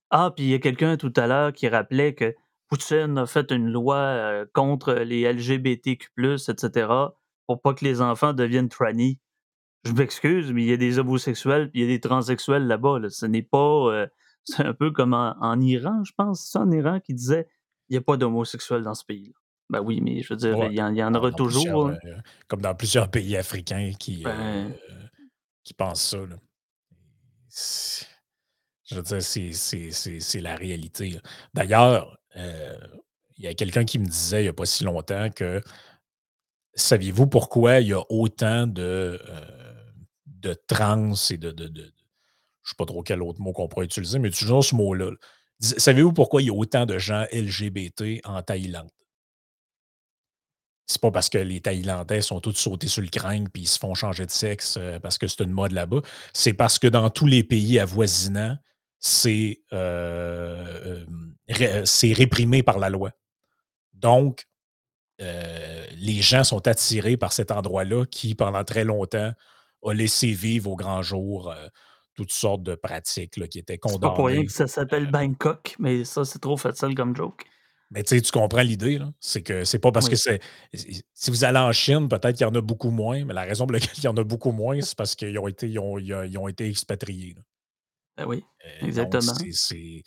[0.10, 2.36] Ah, puis il y a quelqu'un tout à l'heure qui rappelait que
[2.70, 7.16] Poutine a fait une loi, heu, contre les LGBTQ+, et cetera,
[7.48, 9.20] pour pas que les enfants deviennent trannies.
[9.86, 13.10] Je m'excuse, mais il y a des homosexuels, il y a des transsexuels là-bas, là.
[13.10, 13.58] Ce n'est pas,
[13.92, 14.08] heu
[14.46, 17.48] c'est un peu comme en en Iran, je pense, c'est ça, en Iran, qui disait:
[17.90, 19.34] «Il y a pas d'homosexuels dans ce pays-là».
[19.70, 21.32] Ben oui, mais je veux dire, Ouais, il y en il y en dans, aura
[21.32, 21.98] toujours, hein.
[22.06, 22.16] euh,
[22.48, 24.74] comme dans plusieurs pays africains qui, euh, Ben,
[25.64, 26.18] qui pensent ça.
[26.18, 26.38] là.
[28.86, 31.20] Je veux dire, c'est c'est- c'est- c'est la réalité.
[31.54, 32.76] D'ailleurs, euh,
[33.38, 35.62] il y a quelqu'un qui me disait il n'y a pas si longtemps que
[36.76, 38.82] saviez-vous pourquoi il y a autant de,
[39.30, 39.63] euh,
[40.44, 44.20] de trans et de, je ne sais pas trop quel autre mot qu'on pourrait utiliser,
[44.20, 45.12] mais toujours ce mot-là.
[45.60, 48.90] Savez-vous pourquoi il y a autant de gens LGBT en Thaïlande?
[50.86, 53.80] C'est pas parce que les Thaïlandais sont tous sautés sur le crâne puis ils se
[53.80, 56.02] font changer de sexe euh, parce que c'est une mode là-bas.
[56.34, 58.58] C'est parce que dans tous les pays avoisinants,
[59.00, 61.06] c'est euh,
[61.62, 63.12] euh, réprimé par la loi.
[63.94, 64.46] Donc,
[65.20, 69.32] les gens sont attirés par cet endroit-là qui, pendant très longtemps,
[69.90, 71.68] a laissé vivre au grand jour euh,
[72.16, 74.46] toutes sortes de pratiques là, qui étaient c'est pas pour rien condamnées.
[74.46, 77.44] que ça s'appelle Bangkok, mais ça, c'est trop facile comme joke.
[77.92, 79.12] Mais tu sais, tu comprends l'idée, là?
[79.20, 80.40] C'est que c'est pas parce que c'est.
[80.74, 83.66] Si vous allez en Chine, peut-être qu'il y en a beaucoup moins, mais la raison
[83.68, 86.00] pour laquelle il y en a beaucoup moins, c'est parce qu'ils ont été, ils ont,
[86.00, 87.36] ils ont- été expatriés.
[88.18, 89.22] ben oui, Euh, exactement.
[89.22, 90.04] c'est c'est-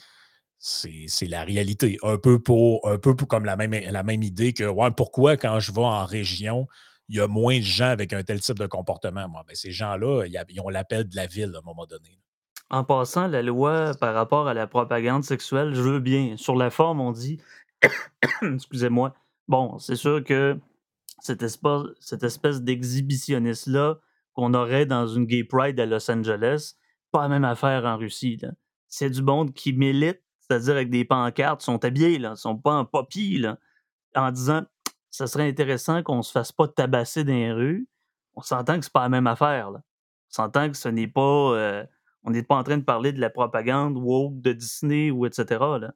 [0.59, 1.99] c'est- c'est la réalité.
[2.03, 5.37] Un peu pour un peu pour comme la même, la même idée que ouais, pourquoi
[5.37, 6.67] quand je vais en région,
[7.09, 9.29] il y a moins de gens avec un tel type de comportement.
[9.29, 12.19] Moi, ben, ces gens-là, ils ont l'appel de la ville à un moment donné.
[12.69, 16.37] En passant, la loi par rapport à la propagande sexuelle, je veux bien.
[16.37, 17.41] Sur la forme, on dit
[18.43, 19.15] excusez-moi.
[19.47, 20.59] Bon, c'est sûr que
[21.21, 23.99] cette espèce, d'exhibitionniste-là
[24.33, 26.75] qu'on aurait dans une gay pride à Los Angeles,
[27.13, 28.39] pas la même affaire en Russie.
[28.89, 32.85] C'est du monde qui milite, c'est-à-dire avec des pancartes, sont habillés, là, sont pas en
[32.85, 33.59] poppy, là,
[34.15, 34.65] en disant
[35.17, 37.89] ça serait intéressant qu'on se fasse pas tabasser dans les rues.
[38.35, 39.71] On s'entend que c'est pas la même affaire.
[39.71, 39.81] Là.
[39.81, 41.55] On s'entend que ce n'est pas.
[41.55, 41.85] Euh,
[42.23, 45.47] on n'est pas en train de parler de la propagande woke de Disney ou etc.
[45.81, 45.95] Là.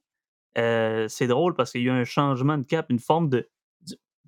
[0.57, 3.47] Euh, c'est drôle parce qu'il y a un changement de cap, une forme de,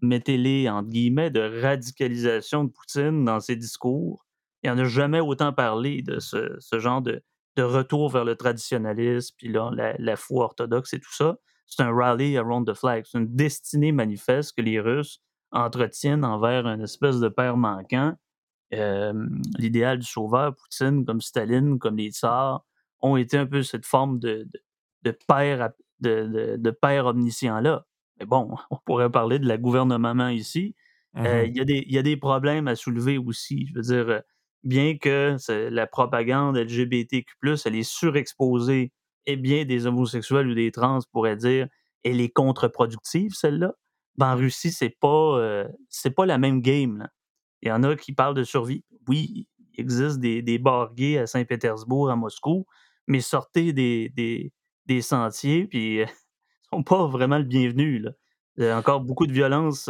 [0.01, 4.25] mettez-les entre guillemets, de radicalisation de Poutine dans ses discours.
[4.61, 7.23] Il en a jamais autant parlé de ce, genre de,
[7.57, 11.37] retour vers le traditionnalisme, puis là, la, foi orthodoxe et tout ça.
[11.65, 13.05] C'est un rally around the flag.
[13.05, 15.21] C'est une destinée manifeste que les Russes
[15.51, 18.13] entretiennent envers un espèce de père manquant.
[18.71, 22.65] L'idéal du sauveur, Poutine, comme Staline, comme les tsars,
[23.01, 24.47] ont été un peu cette forme de,
[25.03, 27.85] de, père, de, de père omniscient-là.
[28.19, 30.75] Mais bon, on pourrait parler de la gouvernement ici.
[31.17, 33.67] Euh, mmh il y, a des problèmes à soulever aussi.
[33.67, 34.19] Je veux dire, euh,
[34.63, 35.37] bien que
[35.69, 38.91] la propagande LGBTQ, elle est surexposée,
[39.25, 41.67] et bien des homosexuels ou des trans pourraient dire
[42.03, 43.73] elle est contre-productive, celle-là.
[44.17, 47.07] Ben, en Russie, c'est pas, euh, c'est pas la même game.
[47.61, 48.83] Il y en a qui parlent de survie.
[49.07, 52.65] Oui, il existe des, des bars gays à Saint-Pétersbourg, à Moscou,
[53.07, 54.51] mais sortez des, des,
[54.85, 56.01] des sentiers, puis
[56.73, 57.99] sont pas vraiment le bienvenu.
[57.99, 58.11] Là.
[58.57, 59.89] Il y a encore beaucoup de violence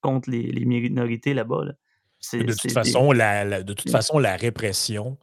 [0.00, 1.64] contre les, minorités là-bas.
[2.32, 5.18] De toute, façon, la, de toute façon, la répression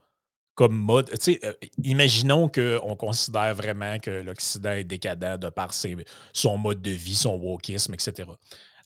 [0.61, 1.09] comme mode.
[1.83, 7.35] imaginons qu'on considère vraiment que l'Occident est décadent de par son mode de vie, son
[7.35, 8.29] wokisme, etc.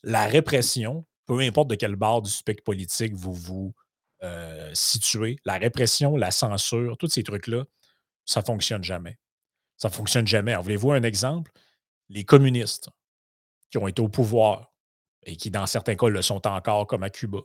[0.02, 3.74] La répression, peu importe de quelle barre du spectre politique vous vous
[4.74, 7.66] situez, la répression, la censure, tous ces trucs-là,
[8.24, 9.18] ça ne fonctionne jamais.
[9.76, 10.56] Ça ne fonctionne jamais.
[10.56, 11.52] Voulez-vous un exemple?
[12.10, 12.90] les communistes
[13.70, 14.72] qui ont été au pouvoir
[15.24, 17.40] et qui, dans certains cas, le sont encore, comme à Cuba,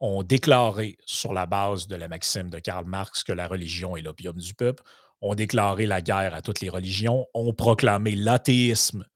[0.00, 4.02] ont déclaré, sur la base de la maxime de Karl Marx, que la religion est
[4.02, 4.82] l'opium du peuple,
[5.22, 9.06] ont déclaré la guerre à toutes les religions, ont proclamé l'athéisme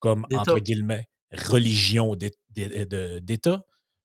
[0.00, 3.64] comme, entre guillemets, religion d'État.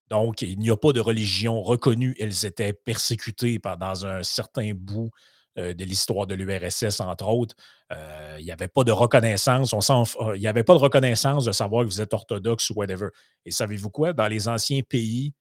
[0.10, 2.16] Donc, il n'y a pas de religion reconnue.
[2.20, 5.10] Elles étaient persécutées pendant un certain bout
[5.58, 7.56] euh, de l'histoire de l'URSS, entre autres.
[7.92, 9.74] Euh, il n'y avait pas de reconnaissance.
[9.74, 12.76] On euh, il n'y avait pas de reconnaissance de savoir que vous êtes orthodoxe ou
[12.76, 13.08] whatever.
[13.46, 14.14] Et savez-vous quoi?
[14.14, 15.34] Dans les anciens pays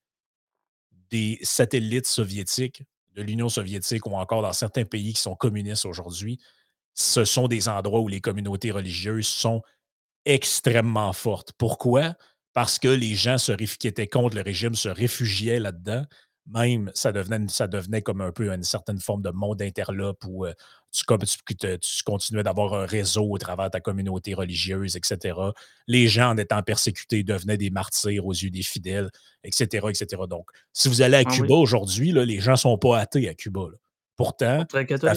[1.10, 2.82] des satellites soviétiques,
[3.14, 6.38] de l'Union soviétique ou encore dans certains pays qui sont communistes aujourd'hui,
[6.94, 9.62] ce sont des endroits où les communautés religieuses sont
[10.24, 11.52] extrêmement fortes.
[11.58, 12.14] Pourquoi?
[12.52, 13.36] Parce que les gens
[13.78, 16.04] qui étaient contre le régime se réfugiaient là-dedans
[16.46, 20.46] même, ça devenait, ça devenait comme un peu une certaine forme de monde interlope où
[20.46, 20.52] euh,
[20.92, 21.04] tu,
[21.56, 25.38] tu, continuais d'avoir un réseau au travers de ta communauté religieuse, etc.
[25.86, 29.10] Les gens, en étant persécutés, devenaient des martyrs aux yeux des fidèles,
[29.44, 29.86] etc.
[29.88, 30.22] etc.
[30.28, 33.34] Donc, si vous allez à ah Cuba aujourd'hui, les gens ne sont pas athées à
[33.34, 33.66] Cuba.
[34.16, 34.66] Pourtant,
[35.00, 35.12] ça,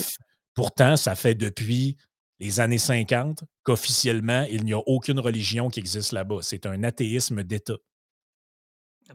[0.53, 1.97] pourtant, ça fait depuis
[2.39, 6.39] les années 50 qu'officiellement, il n'y a aucune religion qui existe là-bas.
[6.41, 7.77] C'est un athéisme d'État.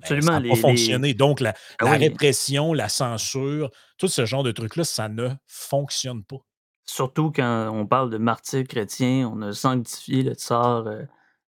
[0.00, 0.32] Ben, Absolument.
[0.32, 1.14] ça n'a pas fonctionné.
[1.14, 6.38] Donc, la, ah répression, la censure, tout ce genre de trucs-là, ça ne fonctionne pas.
[6.84, 11.02] Surtout quand on parle de martyrs chrétiens, on a sanctifié le tsar, euh,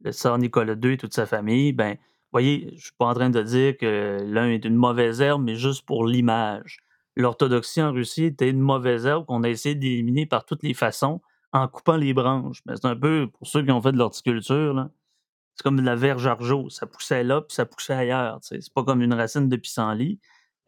[0.02, 1.74] le tsar Nicolas II et toute sa famille.
[1.74, 1.98] Ben,
[2.32, 5.44] voyez, je ne suis pas en train de dire que l'un est une mauvaise herbe,
[5.44, 6.80] mais juste pour l'image.
[7.16, 11.22] L'orthodoxie en Russie était une mauvaise herbe qu'on a essayé d'éliminer par toutes les façons
[11.52, 12.62] en coupant les branches.
[12.66, 14.90] Mais c'est un peu, pour ceux qui ont fait de l'horticulture, là,
[15.58, 16.70] c'est comme la verge argeau.
[16.70, 18.38] Ça poussait là, puis ça poussait ailleurs.
[18.44, 20.20] C'est pas comme une racine de pissenlit.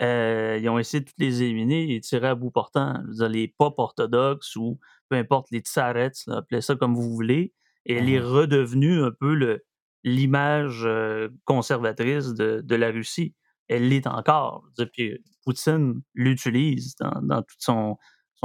[0.02, 3.04] Euh, ils ont essayé de toutes les éliminer et tirer à bout portant.
[3.30, 7.54] les pop orthodoxes ou peu importe, les tsarets, appelez ça comme vous voulez.
[7.86, 9.60] Et elle est mmh redevenue un peu
[10.04, 13.36] l'image euh, conservatrice de, la Russie.
[13.68, 14.64] Elle l'est encore.
[14.94, 17.98] Puis Poutine l'utilise dans, tout son,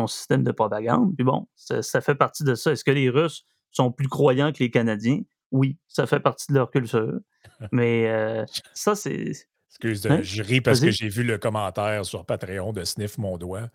[0.07, 1.15] système de propagande.
[1.17, 2.73] Puis bon, ça, ça fait partie de ça.
[2.73, 5.23] Est-ce que les Russes sont plus croyants que les Canadiens?
[5.55, 7.21] Oui, ça fait partie de leur culture.
[7.73, 9.31] Mais euh, ça, c'est.
[9.71, 10.21] Excuse, hein?
[10.23, 13.69] je ris parce que j'ai vu le commentaire sur Patreon de Sniff Mon Doigt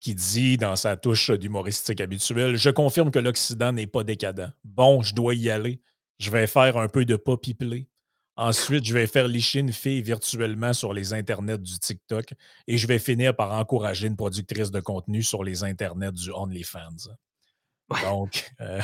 [0.00, 4.52] qui dit dans sa touche d'humoristique habituelle Je confirme que l'Occident n'est pas décadent.
[4.64, 5.80] Bon, je dois y aller.
[6.18, 7.88] Je vais faire un peu de poppy play.
[8.36, 12.34] Ensuite, je vais faire licher une fille virtuellement sur les internets du TikTok
[12.66, 17.14] et je vais finir par encourager une productrice de contenu sur les internets du OnlyFans.
[18.02, 18.80] Donc, euh,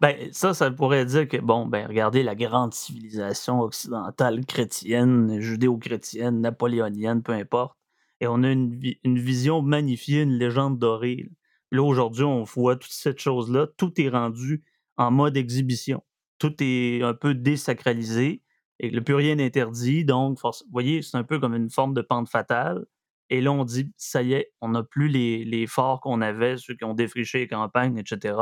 [0.00, 6.40] ben, ça, ça pourrait dire que, bon, ben, regardez la grande civilisation occidentale chrétienne, judéo-chrétienne,
[6.40, 7.76] napoléonienne, peu importe.
[8.20, 11.30] Et on a une, vision magnifiée, une légende dorée.
[11.70, 13.68] Là, aujourd'hui, on voit toute cette chose-là.
[13.76, 14.62] Tout est rendu
[14.96, 16.02] en mode exhibition.
[16.38, 18.42] Tout est un peu désacralisé
[18.78, 20.04] et le plus rien interdit.
[20.04, 22.86] Donc, vous voyez, c'est un peu comme une forme de pente fatale.
[23.28, 26.56] Et là, on dit, ça y est, on n'a plus les, les forts qu'on avait,
[26.56, 28.34] ceux qui ont défriché les campagnes, etc.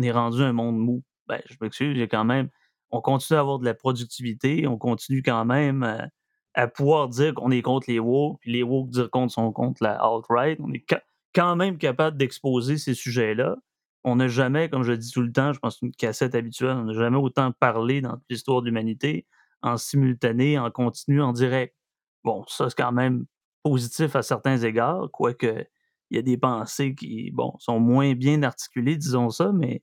[0.00, 1.02] On est rendu un monde mou.
[1.28, 2.48] Ben, je m'excuse, j'ai quand même.
[2.90, 6.08] On continue à avoir de la productivité, on continue quand même à,
[6.54, 9.82] à pouvoir dire qu'on est contre les woke, puis les woke dire qu'on sont contre
[9.82, 10.58] la alt-right.
[10.60, 10.86] On est
[11.34, 13.56] quand même capable d'exposer ces sujets-là.
[14.02, 16.84] On n'a jamais, comme je dis tout le temps, je pense une cassette habituelle, on
[16.84, 19.26] n'a jamais autant parlé dans l'histoire de l'humanité
[19.60, 21.76] en simultané, en continu, en direct.
[22.24, 23.26] Bon, ça, c'est quand même
[23.62, 25.66] positif à certains égards, quoique
[26.10, 29.82] il y a des pensées qui, bon, sont moins bien articulées, disons ça, mais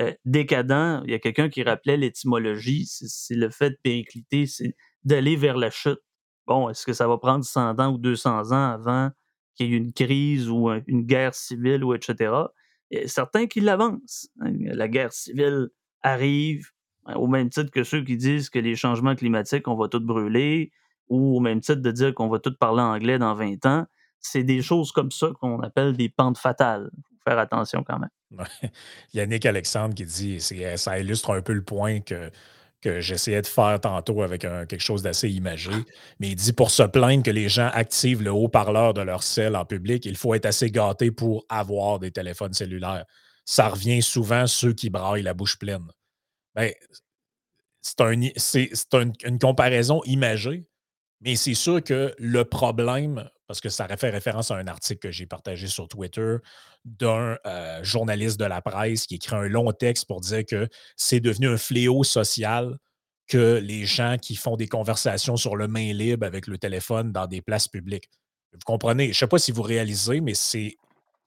[0.00, 4.74] euh, décadent, il y a quelqu'un qui rappelait l'étymologie, c'est le fait de péricliter, c'est
[5.04, 6.00] d'aller vers la chute.
[6.46, 9.10] Bon, est-ce que ça va prendre 100 ans ou 200 ans avant
[9.54, 12.32] qu'il y ait une crise ou une guerre civile ou etc.
[13.06, 14.28] Certains qui l'avancent.
[14.40, 14.52] Hein.
[14.58, 15.68] La guerre civile
[16.02, 16.70] arrive,
[17.06, 20.00] hein, au même titre que ceux qui disent que les changements climatiques, on va tout
[20.00, 20.72] brûler,
[21.08, 23.86] ou au même titre de dire qu'on va tout parler anglais dans 20 ans.
[24.20, 26.90] C'est des choses comme ça qu'on appelle des pentes fatales.
[27.08, 28.10] Faut faire attention quand même.
[29.14, 32.30] Yannick Alexandre qui dit, ça illustre un peu le point que
[32.80, 35.70] que j'essayais de faire tantôt avec quelque chose d'assez imagé.
[36.18, 39.56] Mais il dit pour se plaindre que les gens activent le haut-parleur de leur cell
[39.56, 43.04] en public, il faut être assez gâté pour avoir des téléphones cellulaires.
[43.44, 45.86] Ça revient souvent ceux qui braillent la bouche pleine.
[46.54, 46.72] Ben,
[47.82, 50.64] c'est un, une comparaison imagée,
[51.20, 55.10] mais c'est sûr que le problème, parce que ça fait référence à un article que
[55.10, 56.36] j'ai partagé sur Twitter
[56.84, 61.18] d'un euh, journaliste de la presse qui écrit un long texte pour dire que c'est
[61.18, 62.78] devenu un fléau social
[63.26, 67.26] que les gens qui font des conversations sur le main libre avec le téléphone dans
[67.26, 68.08] des places publiques.
[68.52, 69.06] Vous comprenez?
[69.06, 70.76] Je ne sais pas si vous réalisez, mais c'est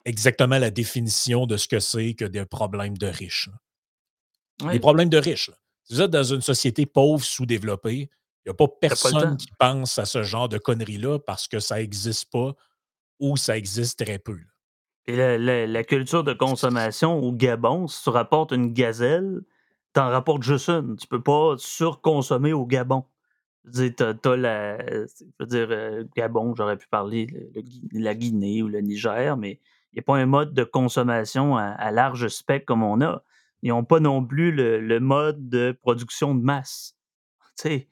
[0.05, 3.49] exactement la définition de ce que c'est que des problèmes de riches.
[4.71, 5.51] Des problèmes de riches.
[5.83, 8.09] Si vous êtes dans une société pauvre, sous-développée,
[8.45, 11.77] il n'y a pas personne qui pense à ce genre de conneries-là parce que ça
[11.77, 12.53] n'existe pas
[13.19, 14.37] ou ça existe très peu.
[15.05, 19.41] Et la, culture de consommation au Gabon, si tu rapportes une gazelle,
[19.93, 20.95] tu en rapportes juste une.
[20.95, 23.05] Tu peux pas surconsommer au Gabon.
[23.65, 24.77] La.
[24.85, 25.05] Je
[25.39, 27.27] veux dire, euh, Gabon, j'aurais pu parler
[27.91, 29.59] la Guinée ou le Niger, mais
[29.91, 33.23] il n'y a pas un mode de consommation à, large spectre comme on a.
[33.61, 36.97] Ils n'ont pas non plus le, le, mode de production de masse.
[37.57, 37.87] Tu sais,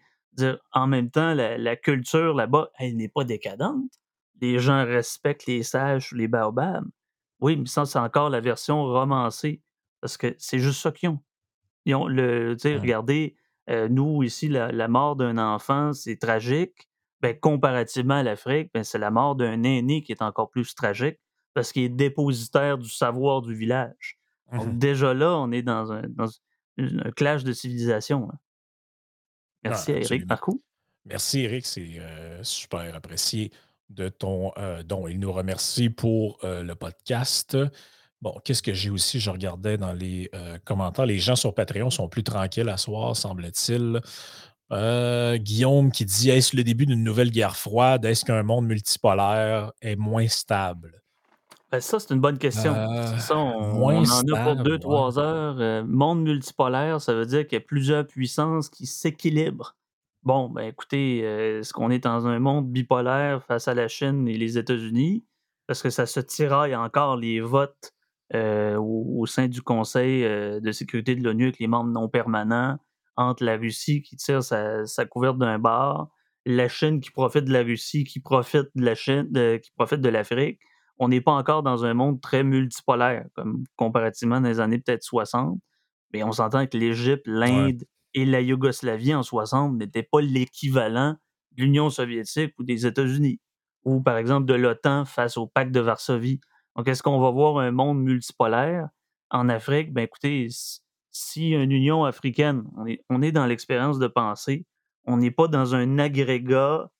[0.74, 3.92] en même temps, la, culture là-bas, elle n'est pas décadente.
[4.42, 6.88] Les gens respectent les sages ou les baobabs.
[7.40, 9.62] Oui, mais ça, c'est encore la version romancée.
[10.00, 11.20] Parce que c'est juste ça qu'ils ont.
[11.86, 13.36] Ils ont le, regardez,
[13.70, 16.88] euh, nous, ici, la, mort d'un enfant, c'est tragique.
[17.22, 21.20] Ben, comparativement à l'Afrique, ben, c'est la mort d'un aîné qui est encore plus tragique
[21.54, 24.20] parce qu'il est dépositaire du savoir du village.
[24.52, 26.02] Donc, mmh déjà là, on est dans un,
[27.16, 28.30] clash de civilisation.
[28.32, 28.38] Hein.
[29.64, 30.26] Merci à Eric.
[31.06, 33.52] Merci Eric, c'est euh, super apprécié
[33.90, 35.08] de ton euh, don.
[35.08, 37.58] Il nous remercie pour euh, le podcast.
[38.22, 39.20] Bon, qu'est-ce que j'ai aussi?
[39.20, 40.30] Je regardais dans les
[40.64, 41.08] commentaires.
[41.08, 44.00] Les gens sur Patreon sont plus tranquilles à soir, semble-t-il.
[45.40, 48.06] Guillaume qui dit Est-ce le début d'une nouvelle guerre froide?
[48.06, 51.01] Est-ce qu'un monde multipolaire est moins stable?
[51.72, 52.74] Ben, ça, c'est une bonne question.
[53.18, 55.86] ça, on, en a pour deux, trois heures.
[55.86, 59.76] monde multipolaire, ça veut dire qu'il y a plusieurs puissances qui s'équilibrent.
[60.24, 64.28] Bon, ben écoutez, euh, est-ce qu'on est dans un monde bipolaire face à la Chine
[64.28, 65.26] et les États-Unis?
[65.66, 67.92] Parce que ça se tiraille encore les votes
[68.36, 72.78] euh, au, sein du Conseil euh, de sécurité de l'ONU avec les membres non permanents
[73.18, 76.10] entre la Russie qui tire sa, sa couverte d'un bar,
[76.46, 79.28] la Chine qui profite de la Russie, qui profite de la Chine,
[79.60, 80.60] qui profite de l'Afrique.
[81.04, 85.02] On n'est pas encore dans un monde très multipolaire, comme comparativement dans les années peut-être
[85.02, 85.60] 60.
[86.14, 87.84] Mais on s'entend que l'Égypte, l'Inde,
[88.14, 91.16] et la Yougoslavie en 60 n'était pas l'équivalent
[91.54, 93.40] de l'Union soviétique ou des États-Unis,
[93.84, 96.40] ou par exemple de l'OTAN face au pacte de Varsovie.
[96.76, 98.88] Donc, est-ce qu'on va voir un monde multipolaire
[99.32, 99.94] en Afrique?
[99.94, 100.50] Ben écoutez,
[101.12, 104.68] si une Union africaine, on est, on est dans l'expérience de pensée,
[105.06, 106.92] on n'est pas dans un agrégat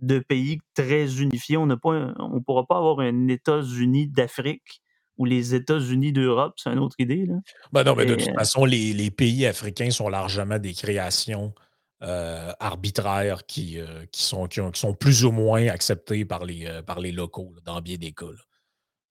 [0.00, 1.56] de pays très unifiés.
[1.56, 4.82] On ne pourra pas avoir un États-Unis d'Afrique
[5.18, 7.26] ou les États-Unis d'Europe, c'est une autre idée.
[7.26, 7.34] Là.
[7.72, 11.52] Ben non, mais de toute façon, les, pays africains sont largement des créations
[12.02, 16.82] euh, arbitraires qui, euh, qui, sont, qui, sont plus ou moins acceptées par les, euh,
[16.82, 18.26] par les locaux, dans bien des cas.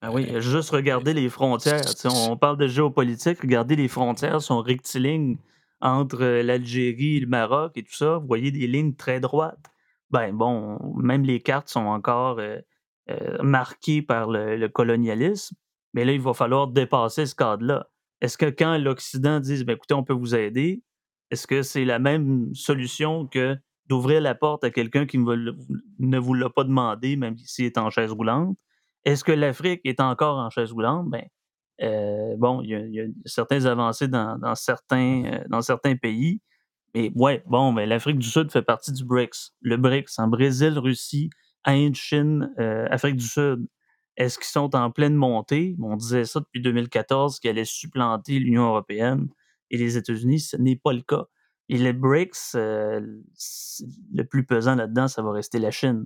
[0.01, 1.81] Ah oui, juste regarder les frontières.
[2.05, 5.37] On parle de géopolitique, regardez les frontières sont rectilignes
[5.81, 8.17] entre l'Algérie, le Maroc et tout ça.
[8.17, 9.71] Vous voyez des lignes très droites.
[10.09, 12.39] Ben bon, même les cartes sont encore
[13.41, 15.55] marquées par le colonialisme.
[15.93, 17.87] Mais là, il va falloir dépasser ce cadre-là.
[18.21, 20.83] Est-ce que quand l'Occident dit ben, écoutez, on peut vous aider,
[21.31, 26.33] est-ce que c'est la même solution que d'ouvrir la porte à quelqu'un qui ne vous
[26.33, 28.57] l'a pas demandé, même s'il est en chaise roulante?
[29.05, 31.09] Est-ce que l'Afrique est encore en chaise roulante?
[31.09, 31.23] Ben,
[31.81, 34.55] euh, bon, il y, a, certaines avancées euh, dans
[35.61, 36.41] certains pays.
[36.97, 39.53] Mais ouais, bon, ben, l'Afrique du Sud fait partie du BRICS.
[39.61, 41.29] Le BRICS, en Brésil, Russie,
[41.63, 43.67] Inde, Chine, euh, Afrique du Sud.
[44.15, 45.75] Est-ce qu'ils sont en pleine montée?
[45.79, 49.27] On disait ça depuis 2014, qu'ils allaient supplanter l'Union européenne
[49.69, 50.39] et les États-Unis.
[50.39, 51.25] Ce n'est pas le cas.
[51.69, 56.05] Et les BRICS, le plus pesant là-dedans, ça va rester la Chine.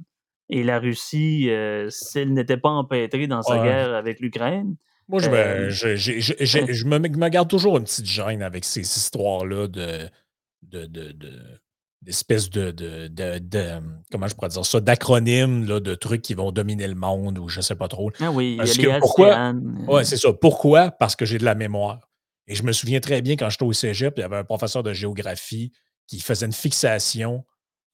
[0.49, 1.49] Et la Russie,
[1.87, 4.75] s'il n'était pas empêtré dans sa guerre avec l'Ukraine,
[5.11, 10.09] moi, je, me, euh, je, me, garde toujours une petite gêne avec ces histoires-là de,
[10.61, 11.15] de, de,
[12.01, 13.81] d'espèces de, de,
[14.11, 17.61] comment je pourrais dire ça, d'acronymes, de trucs qui vont dominer le monde ou je
[17.61, 18.11] sais pas trop.
[18.19, 19.53] Ah oui, il y a les pourquoi,
[19.87, 20.33] ouais, c'est ça.
[20.33, 20.91] Pourquoi?
[20.91, 22.07] Parce que j'ai de la mémoire.
[22.47, 24.83] Et je me souviens très bien quand j'étais au cégep, il y avait un professeur
[24.83, 25.71] de géographie
[26.07, 27.45] qui faisait une fixation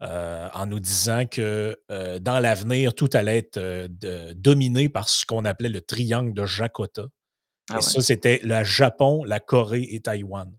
[0.01, 5.25] euh, en nous disant que euh, dans l'avenir, tout allait être euh, dominé par ce
[5.25, 7.07] qu'on appelait le triangle de Jakota.
[7.69, 10.51] Ah et ça, c'était le Japon, la Corée et Taïwan.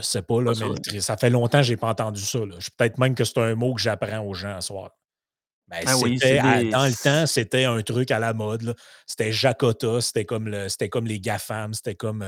[0.00, 0.52] Je sais pas, là,
[0.92, 2.40] mais ça fait longtemps que je n'ai pas entendu ça.
[2.76, 4.90] Peut-être même que c'est un mot que j'apprends aux gens à soir.
[5.68, 8.74] Ben, ah dans le temps, c'était un truc à la mode.
[9.06, 12.24] C'était Jakota, c'était comme, le, comme les GAFAM, c'était comme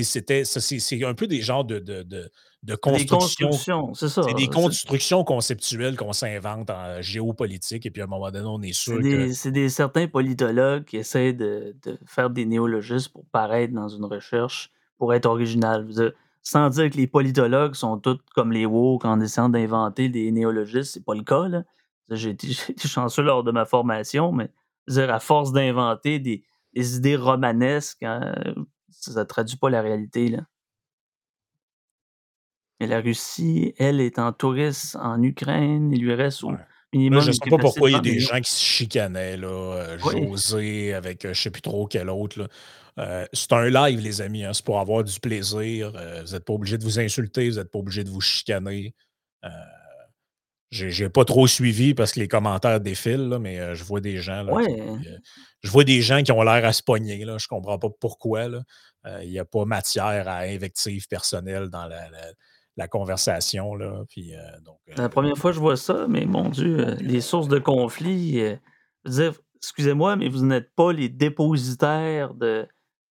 [0.00, 2.30] c'était, c'est un peu des genres de, de, de,
[2.62, 3.92] de constructions.
[3.94, 4.22] c'est ça.
[4.22, 8.62] C'est des constructions conceptuelles qu'on s'invente en géopolitique, et puis à un moment donné, on
[8.62, 9.32] est sûr que.
[9.32, 14.70] C'est des certains politologues qui essaient de, faire des néologismes pour paraître dans une recherche,
[14.96, 15.86] pour être original.
[16.42, 20.82] Sans dire que les politologues sont tous comme les woke en essayant d'inventer des néologismes,
[20.82, 21.44] c'est pas le cas.
[22.10, 22.48] J'ai été,
[22.84, 24.50] chanceux lors de ma formation, mais
[24.88, 26.42] dire, à force d'inventer des,
[26.74, 28.34] idées romanesques, hein,
[28.90, 30.28] ça ne traduit pas la réalité.
[30.28, 30.40] Là.
[32.80, 35.92] Mais la Russie, elle, est en touriste en Ukraine.
[35.92, 36.52] Il lui reste au
[36.92, 37.20] minimum.
[37.20, 39.36] je ne sais pas pourquoi il y a des gens qui se chicanaient.
[39.36, 42.48] Là, euh, José avec euh, je ne sais plus trop quel autre.
[42.98, 44.44] Euh, c'est un live, les amis.
[44.44, 45.92] Hein, c'est pour avoir du plaisir.
[45.92, 47.48] vous n'êtes pas obligé de vous insulter.
[47.48, 48.94] Vous n'êtes pas obligé de vous chicaner.
[50.70, 54.46] J'ai pas trop suivi parce que les commentaires défilent, mais je vois des gens.
[55.62, 57.24] je vois des gens qui ont l'air à se pogner.
[57.24, 58.48] Là, je comprends pas pourquoi.
[59.22, 61.88] Il n'y a pas matière à invective personnelle dans
[62.76, 63.74] la, conversation.
[63.74, 64.32] Là, puis,
[64.64, 68.42] donc, la première fois que je vois ça, mais mon Dieu, les sources de conflit.
[69.56, 72.66] excusez-moi, mais vous n'êtes pas les dépositaires de.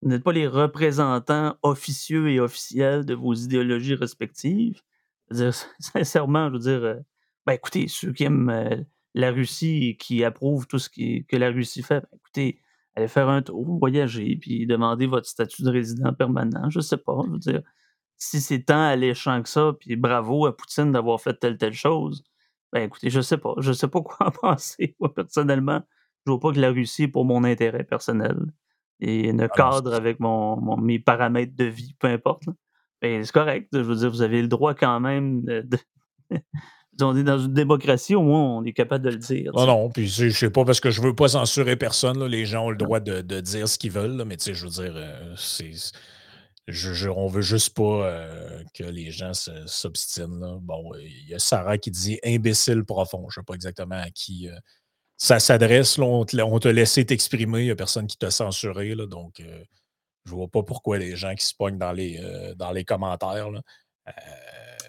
[0.03, 4.81] Vous n'êtes pas les représentants officieux et officiels de vos idéologies respectives.
[5.81, 7.03] sincèrement, je veux dire,
[7.47, 8.77] ben, écoutez, ceux qui aiment euh,
[9.15, 12.61] la Russie et qui approuvent tout ce que la Russie fait, ben, écoutez,
[12.95, 16.71] allez faire un tour, voyager, puis demander votre statut de résident permanent.
[16.71, 17.63] Je sais pas, je veux dire,
[18.17, 22.25] si c'est tant alléchant que ça, puis bravo à Poutine d'avoir fait telle telle chose,
[22.73, 24.97] ben écoutez, je sais pas, je sais pas quoi en penser.
[25.01, 25.83] Moi, personnellement,
[26.27, 28.37] je vois pas que la Russie est pour mon intérêt personnel
[29.01, 32.45] et ne ah cadre avec mon, mes paramètres de vie, peu importe.
[33.01, 33.69] Ben, c'est correct.
[33.73, 35.79] Je veux dire, vous avez le droit quand même de,
[37.01, 39.53] on est dans une démocratie, au moins on est capable de le dire.
[39.55, 42.25] Non, non, puis je sais pas parce que je veux pas censurer personne.
[42.25, 44.71] Les gens ont le droit de, dire ce qu'ils veulent, mais tu sais, je veux
[44.71, 45.73] dire, euh, c'est.
[46.67, 50.59] Je, on veut juste pas euh, que les gens s'obstinent.
[50.61, 53.27] Bon, il y a Sarah qui dit imbécile profond.
[53.31, 54.55] Je ne sais pas exactement à qui euh,
[55.19, 55.99] ça s'adresse.
[55.99, 57.61] On, on t'a laissé t'exprimer.
[57.61, 58.95] Il n'y a personne qui t'a censuré.
[58.95, 59.43] Donc,
[60.25, 62.21] je vois pas pourquoi les gens qui se pognent dans les,
[62.57, 63.51] dans les commentaires.
[63.51, 63.63] Là,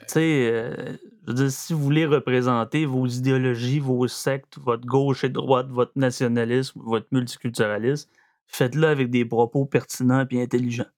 [0.10, 5.68] tu sais, euh, si vous voulez représenter vos idéologies, vos sectes, votre gauche et droite,
[5.70, 8.10] votre nationalisme, votre multiculturalisme,
[8.48, 10.90] faites-le avec des propos pertinents et intelligents.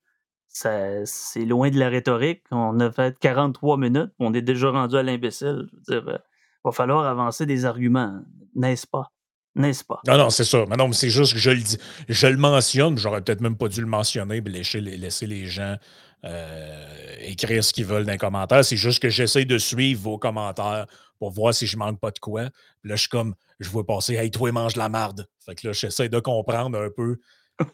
[0.47, 2.43] c'est loin de la rhétorique.
[2.51, 5.67] On a fait 43 minutes, on est déjà rendu à l'imbécile.
[5.87, 6.17] Je veux dire, il euh,
[6.63, 8.21] va falloir avancer des arguments,
[8.55, 9.11] n'est-ce pas?
[9.55, 9.99] N'est-ce pas?
[10.07, 10.65] Non, non, c'est ça.
[10.69, 11.77] Mais non, c'est juste que je le dis.
[12.07, 15.75] Je le mentionne, j'aurais peut-être même pas dû le mentionner, mais laisser, laisser les gens
[16.23, 18.63] euh, écrire ce qu'ils veulent dans les commentaires.
[18.63, 20.85] C'est juste que j'essaie de suivre vos commentaires
[21.19, 22.43] pour voir si je manque pas de quoi.
[22.43, 25.27] là, je suis comme, je vois passer, hey, toi, mange la marde.
[25.45, 27.17] Fait que là, j'essaie de comprendre un peu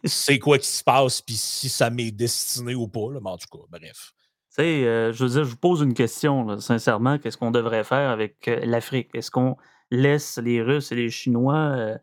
[0.04, 3.12] c'est quoi qui se passe, puis si ça m'est destiné ou pas.
[3.12, 3.20] Là.
[3.24, 4.12] Mais en tout cas, bref.
[4.56, 7.20] Tu sais, euh, je veux dire, je vous pose une question, sincèrement.
[7.20, 9.10] Qu'est-ce qu'on devrait faire avec euh, l'Afrique?
[9.14, 9.56] Est-ce qu'on
[9.92, 11.98] laisse les Russes et les Chinois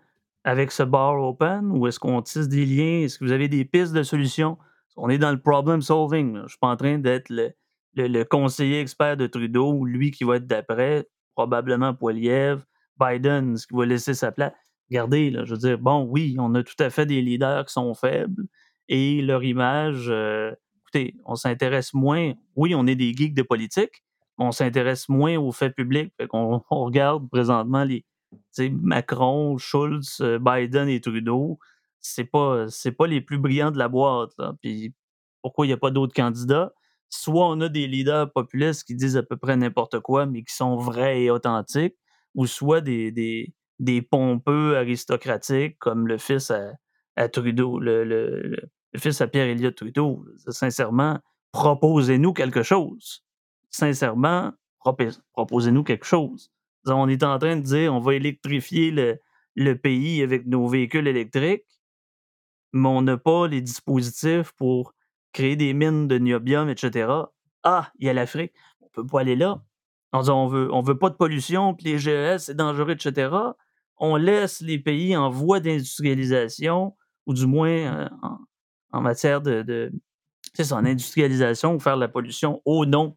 [0.45, 3.05] avec ce bar open ou est-ce qu'on tisse des liens?
[3.05, 4.59] Est-ce que vous avez des pistes de solutions?
[4.97, 6.37] on est dans le problem solving.
[6.37, 10.24] Je ne suis pas en train d'être le, conseiller expert de Trudeau ou lui qui
[10.24, 12.62] va être d'après, probablement Poiliev,
[12.99, 14.53] Biden, ce qui va laisser sa place.
[14.91, 17.95] Regardez, je veux dire, bon, oui, on a tout à fait des leaders qui sont
[17.95, 18.45] faibles
[18.89, 22.35] et leur image, euh, écoutez, on s'intéresse moins.
[22.55, 24.05] Oui, on est des geeks de politique,
[24.39, 26.12] on s'intéresse moins aux faits publics.
[26.32, 28.05] on, regarde présentement les
[28.70, 31.59] Macron, Schulz, euh, Biden et Trudeau.
[32.01, 32.66] C'est pas,
[32.99, 34.32] pas les plus brillants de la boîte.
[34.61, 34.95] Puis
[35.43, 36.72] pourquoi il n'y a pas d'autres candidats?
[37.09, 40.55] Soit on a des leaders populistes qui disent à peu près n'importe quoi, mais qui
[40.55, 41.97] sont vrais et authentiques,
[42.35, 43.55] ou soit des,
[44.11, 46.51] pompeux aristocratiques comme le fils
[47.16, 48.57] à, Trudeau, le,
[48.97, 50.24] fils à Pierre Elliott Trudeau.
[50.49, 51.20] Sincèrement,
[51.53, 53.24] proposez-nous quelque chose.
[53.75, 54.53] Sincèrement,
[55.33, 56.53] proposez-nous quelque chose.
[56.87, 58.93] On est en train de dire on va électrifier
[59.57, 61.66] le, pays avec nos véhicules électriques,
[62.72, 64.95] mais on n'a pas les dispositifs pour
[65.33, 67.12] créer des mines de niobium, etc.
[67.64, 68.53] Ah, il y a l'Afrique.
[68.81, 69.61] On ne peut pas aller là.
[70.12, 73.37] On dit on veut, pas de pollution, puis les GES, c'est dangereux, etc.
[73.97, 76.95] On laisse les pays en voie d'industrialisation,
[77.27, 78.09] ou du moins euh,
[78.93, 79.91] en, matière de,
[80.53, 83.16] c'est en industrialisation, ou faire la pollution au nom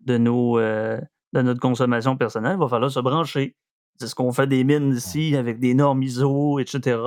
[0.00, 1.00] de, nos, euh,
[1.32, 2.56] de notre consommation personnelle.
[2.56, 3.56] Il va falloir se brancher.
[3.98, 6.98] C'est ce qu'on fait des mines ici avec des normes ISO, etc.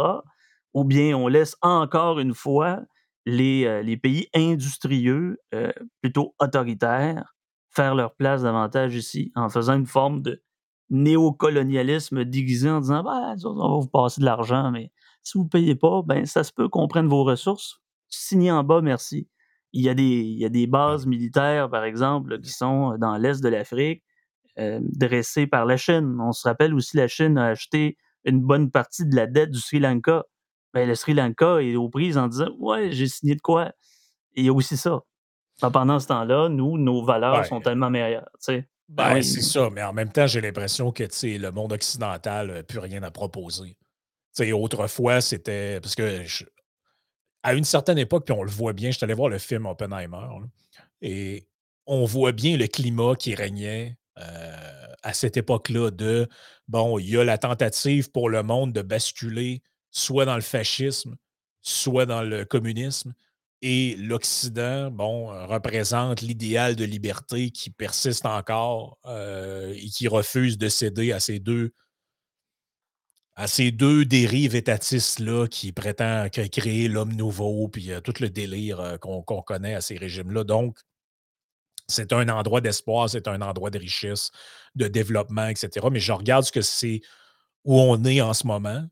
[0.74, 2.82] Ou bien on laisse encore une fois
[3.26, 5.38] les, euh, les pays industrieux,
[6.02, 7.36] plutôt autoritaires,
[7.72, 10.42] faire leur place davantage ici en faisant une forme de
[10.90, 14.92] néocolonialisme déguisé en disant bah, on va vous passer de l'argent, mais
[15.24, 17.82] si vous ne payez pas, ben, ça se peut qu'on prenne vos ressources.
[18.10, 19.28] Signez en bas, merci.
[19.76, 23.18] Il y, a des, il y a des bases militaires, par exemple, qui sont dans
[23.18, 24.04] l'est de l'Afrique,
[24.60, 26.16] euh, dressées par la Chine.
[26.20, 29.60] On se rappelle aussi la Chine a acheté une bonne partie de la dette du
[29.60, 30.24] Sri Lanka.
[30.74, 33.72] Ben, le Sri Lanka est aux prises en disant Ouais, j'ai signé de quoi.
[34.36, 35.02] il y a aussi ça.
[35.60, 38.28] Pendant ce temps-là, nous, nos valeurs sont tellement meilleures.
[38.90, 42.80] Ben, c'est ça, mais en même temps, j'ai l'impression que le monde occidental n'a plus
[42.80, 43.76] rien à proposer.
[44.54, 45.80] autrefois, c'était.
[45.82, 46.24] Parce que
[47.44, 49.66] à une certaine époque, puis on le voit bien, je suis allé voir le film
[49.66, 50.28] Oppenheimer,
[51.02, 51.46] et
[51.86, 56.28] on voit bien le climat qui régnait euh, à cette époque-là de
[56.68, 61.16] bon, il y a la tentative pour le monde de basculer soit dans le fascisme,
[61.62, 63.14] soit dans le communisme.
[63.62, 70.68] Et l'Occident, bon, représente l'idéal de liberté qui persiste encore euh, et qui refuse de
[70.68, 71.72] céder à ces deux,
[73.36, 78.98] à ces deux dérives étatistes-là qui prétendent créer l'homme nouveau, puis euh, tout le délire
[79.00, 80.44] qu'on connaît à ces régimes-là.
[80.44, 80.78] Donc,
[81.88, 84.32] c'est un endroit d'espoir, c'est un endroit de richesse,
[84.76, 85.88] de développement, etc.
[85.92, 87.02] Mais je regarde ce que c'est
[87.66, 88.86] où on est en ce moment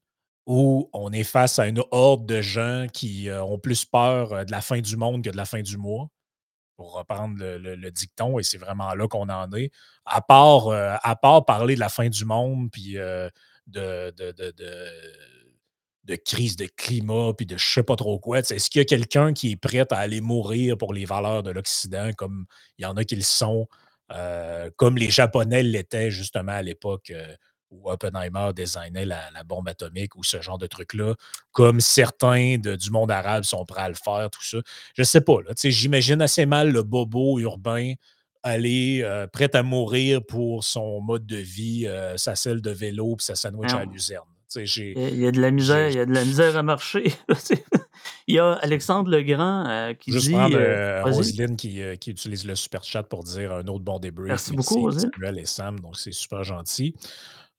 [0.46, 4.44] où on est face à une horde de gens qui euh, ont plus peur euh,
[4.44, 6.10] de la fin du monde que de la fin du mois,
[6.78, 9.72] pour reprendre le, dicton, et c'est vraiment là qu'on en est.
[10.06, 12.98] À part, euh, à part parler de la fin du monde, puis
[13.72, 14.14] de,
[16.04, 18.86] de, crise de climat, puis de je sais pas trop quoi, est-ce qu'il y a
[18.86, 22.46] quelqu'un qui est prêt à aller mourir pour les valeurs de l'Occident, comme
[22.78, 23.68] il y en a qui le sont,
[24.76, 27.12] comme les Japonais l'étaient justement à l'époque
[27.72, 31.16] où Oppenheimer designait la, bombe atomique ou ce genre de truc-là,
[31.52, 34.58] comme certains du monde arabe sont prêts à le faire, tout ça?
[34.94, 35.38] Je sais pas.
[35.64, 37.94] J'imagine assez mal le bobo urbain
[38.44, 43.16] aller euh, prêt à mourir pour son mode de vie, euh, sa selle de vélo
[43.20, 44.28] et sa sandwich à luzerne.
[44.56, 47.14] Il y a de la misère, il y a de la misère à marcher.
[48.28, 50.34] il y a Alexandre Legrand euh, qui Juste dit.
[50.34, 54.28] prendre euh, Roselyne qui, qui, utilise le super chat pour dire un autre bon débrief.
[54.28, 55.12] Merci beaucoup, Roselyne.
[55.38, 56.96] et Sam, donc c'est super gentil.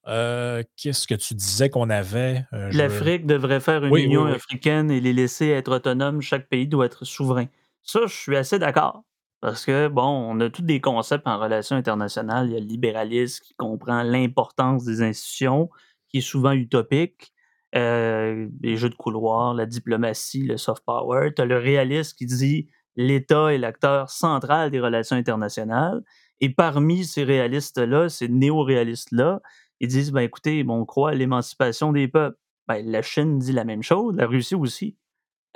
[0.08, 2.44] Euh, qu'est-ce que tu disais qu'on avait?
[2.52, 6.20] Euh, L'Afrique devrait faire une union africaine et les laisser être autonomes.
[6.20, 7.46] Chaque pays doit être souverain.
[7.82, 9.04] Ça, je suis assez d'accord.
[9.42, 12.46] Parce que, bon, on a tous des concepts en relations internationales.
[12.46, 15.68] Il y a le libéralisme qui comprend l'importance des institutions,
[16.08, 17.32] qui est souvent utopique.
[17.74, 21.32] Euh, les jeux de couloir, la diplomatie, le soft power.
[21.34, 26.04] Tu as le réalisme qui dit l'État est l'acteur central des relations internationales.
[26.40, 29.40] Et parmi ces réalistes-là, ces néo-réalistes-là,
[29.80, 32.38] ils disent ben, écoutez, on croit à l'émancipation des peuples.
[32.68, 34.96] Ben, la Chine dit la même chose, la Russie aussi.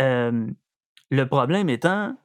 [0.01, 2.17] le problème étant,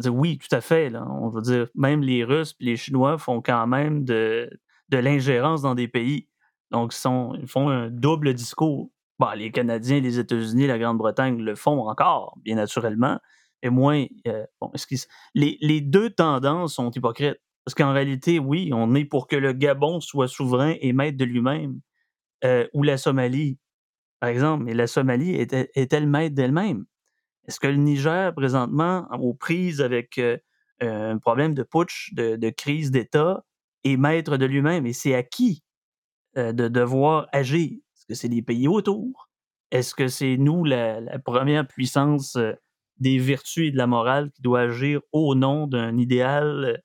[0.00, 0.92] dire, oui, tout à fait.
[0.96, 4.50] On va dire, même les Russes et les Chinois font quand même de,
[4.88, 6.28] de l'ingérence dans des pays.
[6.70, 8.90] Donc, ils, sont, ils font un double discours.
[9.18, 13.20] Bon, les Canadiens, les États-Unis, la Grande-Bretagne le font encore, bien naturellement.
[13.62, 14.72] Et moins, euh, bon,
[15.34, 17.36] les, deux tendances sont hypocrites.
[17.64, 21.24] Parce qu'en réalité, oui, on est pour que le Gabon soit souverain et maître de
[21.24, 21.80] lui-même,
[22.44, 23.58] euh, ou la Somalie,
[24.20, 24.64] par exemple.
[24.64, 26.84] Mais la Somalie est-elle maître d'elle-même?
[27.46, 30.38] Est-ce que le Niger, présentement, aux prises avec euh,
[30.80, 33.44] un problème de putsch, de, crise d'État,
[33.84, 34.86] est maître de lui-même?
[34.86, 35.62] Et c'est à qui
[36.36, 37.72] euh, de devoir agir?
[37.72, 39.28] Est-ce que c'est les pays autour?
[39.70, 42.38] Est-ce que c'est nous, la, la première puissance
[42.98, 46.82] des vertus et de la morale, qui doit agir au nom d'un idéal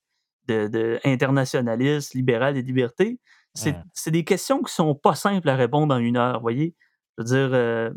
[0.48, 3.20] de, de internationalisme, libéral et liberté,
[3.54, 4.12] c'est Mmh.
[4.12, 6.76] des questions qui sont pas simples à répondre en une heure, vous voyez?
[7.18, 7.92] Je veux dire, euh,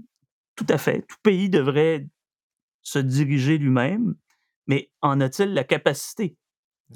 [0.57, 1.03] tout à fait.
[1.03, 2.07] Tout pays devrait
[2.83, 4.15] se diriger lui-même,
[4.67, 6.37] mais en a-t-il la capacité?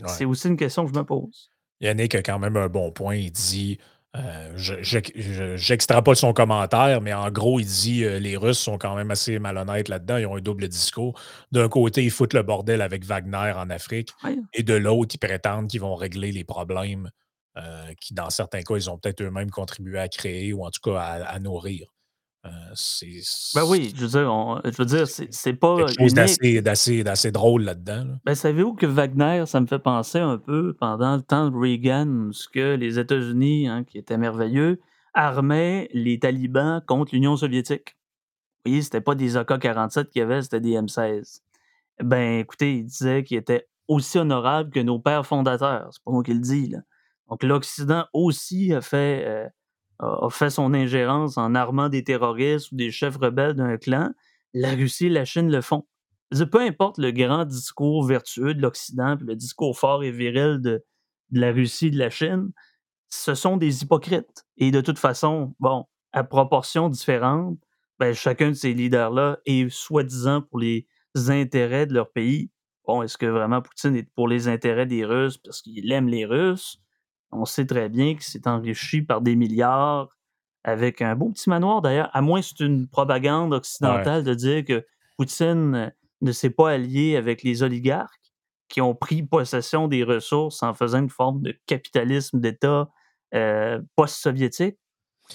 [0.06, 1.50] C'est aussi une question que je me pose.
[1.80, 3.14] Yannick a quand même un bon point.
[3.16, 3.78] Il dit,
[4.14, 8.58] euh, je- j'ex- je- j'extrapole son commentaire, mais en gros, il dit euh, les Russes
[8.58, 10.18] sont quand même assez malhonnêtes là-dedans.
[10.18, 11.18] Ils ont un double discours.
[11.52, 14.36] D'un côté, ils foutent le bordel avec Wagner en Afrique, Ouais.
[14.52, 17.10] et de l'autre, ils prétendent qu'ils vont régler les problèmes
[17.58, 20.80] euh, qui, dans certains cas, ils ont peut-être eux-mêmes contribué à créer ou en tout
[20.90, 21.90] cas à, à nourrir.
[22.46, 23.06] Euh, c'est
[23.54, 27.30] Ben oui, je veux dire, on- je veux dire, c'est pas quelque d'assez d'assez- d'assez
[27.32, 28.04] drôle là-dedans.
[28.04, 28.14] là.
[28.24, 32.28] Ben, savez-vous que Wagner, ça me fait penser un peu pendant le temps de Reagan,
[32.32, 34.80] ce que les États-Unis, hein, qui étaient merveilleux,
[35.14, 37.96] armaient les talibans contre l'Union soviétique.
[38.64, 41.40] Vous voyez, c'était pas des AK-47 qu'il y avait, c'était des M16.
[42.02, 45.88] Ben, écoutez, il disait qu'ils étaient aussi honorables que nos pères fondateurs.
[45.92, 46.78] C'est pas moi qui le dis, là.
[47.30, 49.48] Donc, l'Occident aussi a fait, euh,
[49.98, 54.10] a fait son ingérence en armant des terroristes ou des chefs rebelles d'un clan.
[54.54, 55.86] La Russie et la Chine le font.
[56.30, 60.84] Peu importe le grand discours vertueux de l'Occident, le discours fort et viril de,
[61.30, 62.50] la Russie et de la Chine,
[63.10, 64.44] ce sont des hypocrites.
[64.56, 67.58] Et de toute façon, bon, à proportions différentes,
[67.98, 70.86] ben, chacun de ces leaders-là est soi-disant pour les
[71.28, 72.50] intérêts de leur pays.
[72.86, 76.24] Bon, est-ce que vraiment Poutine est pour les intérêts des Russes parce qu'il aime les
[76.24, 76.80] Russes?
[77.32, 80.08] On sait très bien qu'il s'est enrichi par des milliards
[80.64, 83.58] avec un beau petit manoir d'ailleurs, à moins que c'est une propagande Ouais.
[83.58, 84.84] occidentale de dire que
[85.16, 85.90] Poutine euh,
[86.22, 88.32] ne s'est pas allié avec les oligarques
[88.68, 92.88] qui ont pris possession des ressources en faisant une forme de capitalisme d'État
[93.34, 94.76] euh, post-soviétique.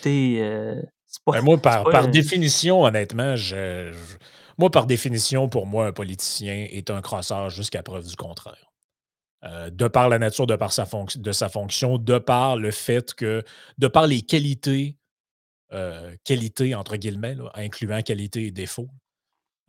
[0.06, 1.32] Euh, c'est pas.
[1.34, 4.18] Ben, moi, par, pas, par euh, définition, honnêtement, je, je-
[4.58, 8.71] moi, par définition, pour moi, un politicien est un crosseur jusqu'à preuve du contraire.
[9.44, 13.44] Euh, de par la nature, de par sa, fonction, de par le fait que,
[13.80, 14.98] de par les qualités,
[15.74, 18.90] euh, qualités entre guillemets, incluant qualités et défauts,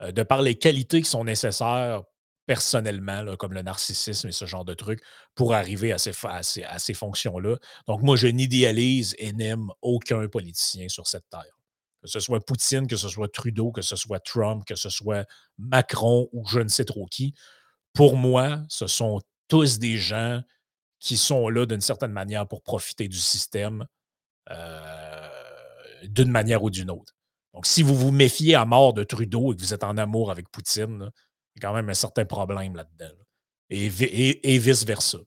[0.03, 2.03] euh, de par les qualités qui sont nécessaires
[2.45, 5.01] personnellement, comme le narcissisme et ce genre de trucs,
[5.35, 7.57] pour arriver à ces fonctions-là.
[7.87, 11.57] Donc, moi, je n'idéalise et n'aime aucun politicien sur cette terre.
[12.03, 15.25] Que ce soit Poutine, que ce soit Trudeau, que ce soit Trump, que ce soit
[15.57, 17.33] Macron ou je ne sais trop qui.
[17.95, 19.23] Pour moi, ce sont
[19.53, 20.41] tous des gens
[20.99, 23.87] qui sont là d'une certaine manière pour profiter du système
[24.51, 25.29] euh,
[26.05, 27.13] d'une manière ou d'une autre.
[27.55, 30.31] Donc, si vous vous méfiez à mort de Trudeau et que vous êtes en amour
[30.31, 31.11] avec Poutine, là,
[31.55, 33.05] il y a quand même un certain problème là-dedans.
[33.19, 33.25] là.
[33.71, 35.19] Et, vi- et- et vice-versa.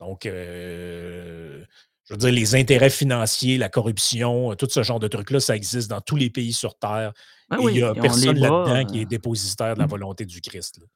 [0.00, 1.64] Donc, euh,
[2.04, 5.56] je veux dire, les intérêts financiers, la corruption, euh, tout ce genre de trucs-là, ça
[5.56, 7.12] existe dans tous les pays sur Terre.
[7.48, 9.86] ben Et il n'y oui, a ont les personne là-dedans qui est dépositaire de la
[9.86, 10.78] volonté du Christ.
[10.78, 10.86] là.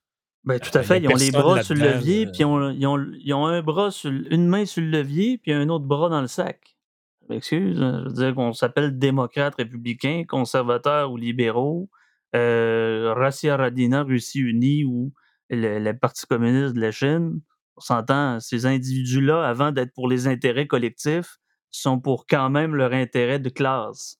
[0.45, 1.01] Ben, tout Euh, à a fait.
[1.01, 3.47] Ils ont les bras sur le levier, euh, puis ils ont, ils ont- ils ont
[3.47, 6.77] un bras sur une main sur le levier, puis un autre bras dans le sac.
[7.23, 11.91] Je m'excuse, hein, je veux dire qu'on s'appelle démocrate, républicain, conservateur ou libéraux,
[12.35, 15.13] euh, Russia Radina, Russie unie ou
[15.51, 17.41] le, le Parti communiste de la Chine.
[17.77, 21.37] On s'entend, ces individus-là, avant d'être pour les intérêts collectifs,
[21.71, 24.17] sont pour quand même leur intérêt de classe.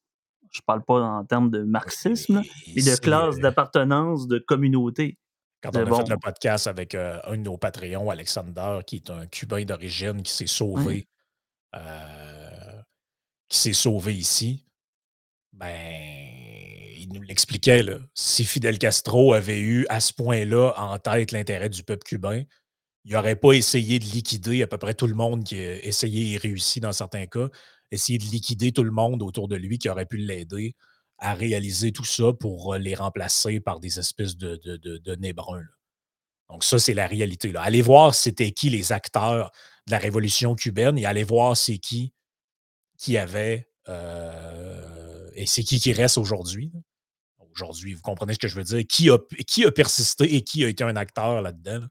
[0.53, 2.43] Je parle pas en termes de marxisme,
[2.75, 5.19] mais de classe, euh, d'appartenance, de communauté.
[5.63, 9.11] Quand on a fait le podcast avec euh, un de nos Patreons, Alexander, qui est
[9.11, 10.49] un Cubain d'origine, qui s'est Ouais.
[10.49, 11.09] sauvé,
[11.77, 12.83] euh,
[13.49, 14.65] qui s'est sauvé ici,
[15.53, 15.71] ben,
[16.97, 17.99] il nous l'expliquait, là.
[18.15, 22.45] Si Fidel Castro avait eu à ce point-là en tête l'intérêt du peuple cubain,
[23.05, 26.35] il n'aurait pas essayé de liquider à peu près tout le monde qui a essayé
[26.35, 27.49] et réussi dans certains cas,
[27.91, 30.75] essayer de liquider tout le monde autour de lui qui aurait pu l'aider
[31.21, 35.15] à réaliser tout ça pour euh, les remplacer par des espèces de, de, de, de
[35.15, 35.67] nez bruns.
[36.49, 37.53] Donc, ça, c'est la réalité.
[37.53, 37.63] Là.
[37.63, 39.53] Allez voir c'était qui les acteurs
[39.87, 42.13] de la révolution cubaine et allez voir c'est qui
[42.99, 46.73] qui avait euh, et c'est qui qui reste aujourd'hui.
[47.39, 48.83] Aujourd'hui, vous comprenez ce que je veux dire?
[48.89, 51.81] Qui a, qui a persisté et qui a été un acteur là-dedans?
[51.81, 51.89] là?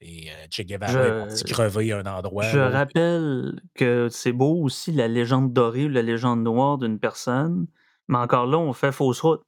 [0.00, 2.44] Et euh, Che Guevara est parti Je, crever à un endroit.
[2.44, 7.66] je rappelle que c'est beau aussi la légende dorée ou la légende noire d'une personne,
[8.08, 9.42] mais encore là, on fait fausse route.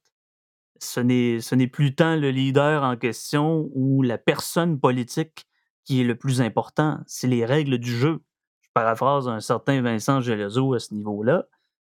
[0.79, 5.45] Ce n'est, plus tant le leader en question ou la personne politique
[5.83, 8.21] qui est le plus important, c'est les règles du jeu.
[8.61, 11.45] Je paraphrase un certain Vincent Gelozo à ce niveau-là,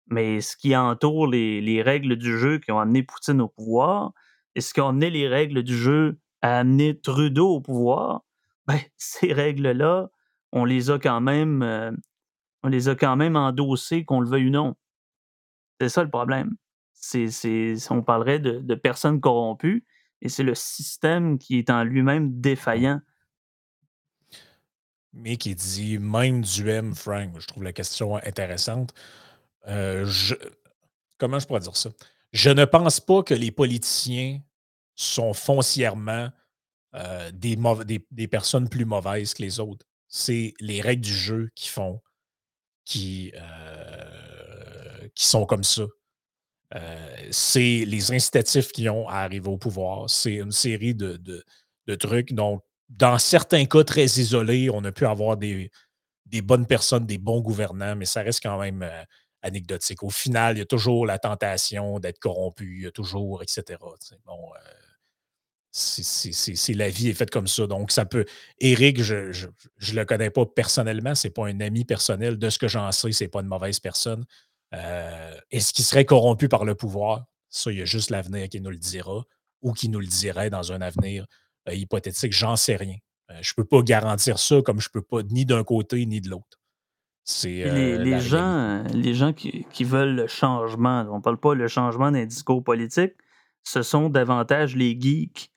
[0.08, 4.12] mais ce qui entoure les, les règles du jeu qui ont amené Poutine au pouvoir
[4.56, 8.22] et ce qui a amené les règles du jeu à amener Trudeau au pouvoir,
[8.68, 10.10] ben, ces règles-là,
[10.52, 11.92] on les a quand même, euh,
[12.64, 14.76] on les a quand même endossées, qu'on le veuille ou non.
[15.80, 16.56] C'est ça le problème.
[16.94, 19.86] C'est, on parlerait de, personnes corrompues
[20.22, 23.02] et c'est le système qui est en lui-même défaillant.
[25.14, 27.40] mais qui dit même du M, Frank.
[27.40, 28.94] Je trouve la question intéressante.
[29.68, 30.10] Euh,
[31.18, 31.90] comment je pourrais dire ça?
[32.34, 34.42] Je ne pense pas que les politiciens
[34.96, 36.32] sont foncièrement
[36.96, 37.58] euh, des,
[38.12, 39.86] des, personnes plus mauvaises que les autres.
[40.08, 42.02] C'est les règles du jeu qui font,
[42.86, 44.85] qui, euh,
[45.16, 45.84] qui sont comme ça.
[47.32, 50.10] c'est les incitatifs qui ont à arriver au pouvoir.
[50.10, 51.18] C'est une série de,
[51.88, 52.34] de trucs.
[52.34, 55.72] Donc, dans certains cas très isolés, on a pu avoir des,
[56.26, 59.04] des bonnes personnes, des bons gouvernants, mais ça reste quand même euh,
[59.42, 60.04] anecdotique.
[60.04, 63.80] Au final, il y a toujours la tentation d'être corrompu, il y a toujours, etc.
[64.26, 64.60] Bon, euh,
[65.72, 67.68] c'est la vie est faite comme ça.
[67.68, 68.26] Donc, ça peut.
[68.60, 72.38] Eric, je ne le connais pas personnellement, ce n'est pas un ami personnel.
[72.38, 74.26] De ce que j'en sais, ce n'est pas une mauvaise personne.
[74.76, 77.26] Euh, est-ce qu'il serait corrompu par le pouvoir?
[77.50, 79.24] Ça, il y a juste l'avenir qui nous le dira
[79.62, 81.26] ou qui nous le dirait dans un avenir
[81.70, 82.98] euh, hypothétique, j'en sais rien.
[83.32, 86.06] Euh, je ne peux pas garantir ça comme je ne peux pas ni d'un côté
[86.06, 86.60] ni de l'autre.
[87.44, 92.26] Les, gens, les gens qui, veulent le changement, on ne parle pas le changement d'un
[92.26, 93.14] discours politique,
[93.64, 95.52] ce sont davantage les geeks.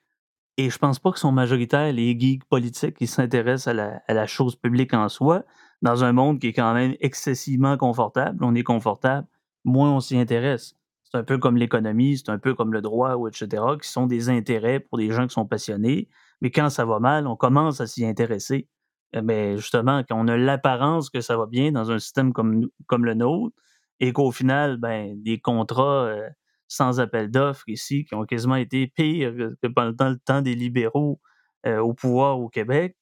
[0.57, 4.57] Et je pense pas que sont majoritaires les geeks politiques qui s'intéressent à la, chose
[4.57, 5.45] publique en soi,
[5.83, 8.45] dans un monde qui est quand même excessivement confortable.
[8.45, 9.27] On est confortable,
[9.65, 10.75] moins on s'y intéresse.
[11.05, 14.07] C'est un peu comme l'économie, c'est un peu comme le droit, ou etc., qui sont
[14.07, 16.09] des intérêts pour des gens qui sont passionnés.
[16.41, 18.69] Mais quand ça va mal, on commence à s'y intéresser.
[19.15, 23.05] Mais justement, quand on a l'apparence que ça va bien dans un système comme, comme
[23.07, 23.57] le nôtre,
[24.01, 26.29] et qu'au final, ben, des contrats euh,
[26.69, 31.21] sans appel d'offres ici, qui ont quasiment été pires que pendant le temps des libéraux
[31.67, 32.97] euh, au pouvoir au Québec,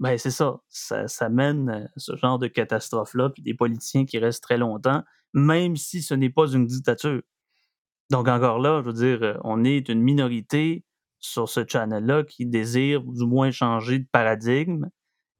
[0.00, 0.60] ben c'est ça.
[0.68, 1.28] ça.
[1.28, 5.02] mène à ce genre de catastrophe-là, puis des politiciens qui restent très longtemps,
[5.34, 7.22] même si ce n'est pas une dictature.
[8.10, 10.84] Donc encore là, je veux dire, euh, on est une minorité
[11.20, 14.88] sur ce channel-là qui désire du moins changer de paradigme.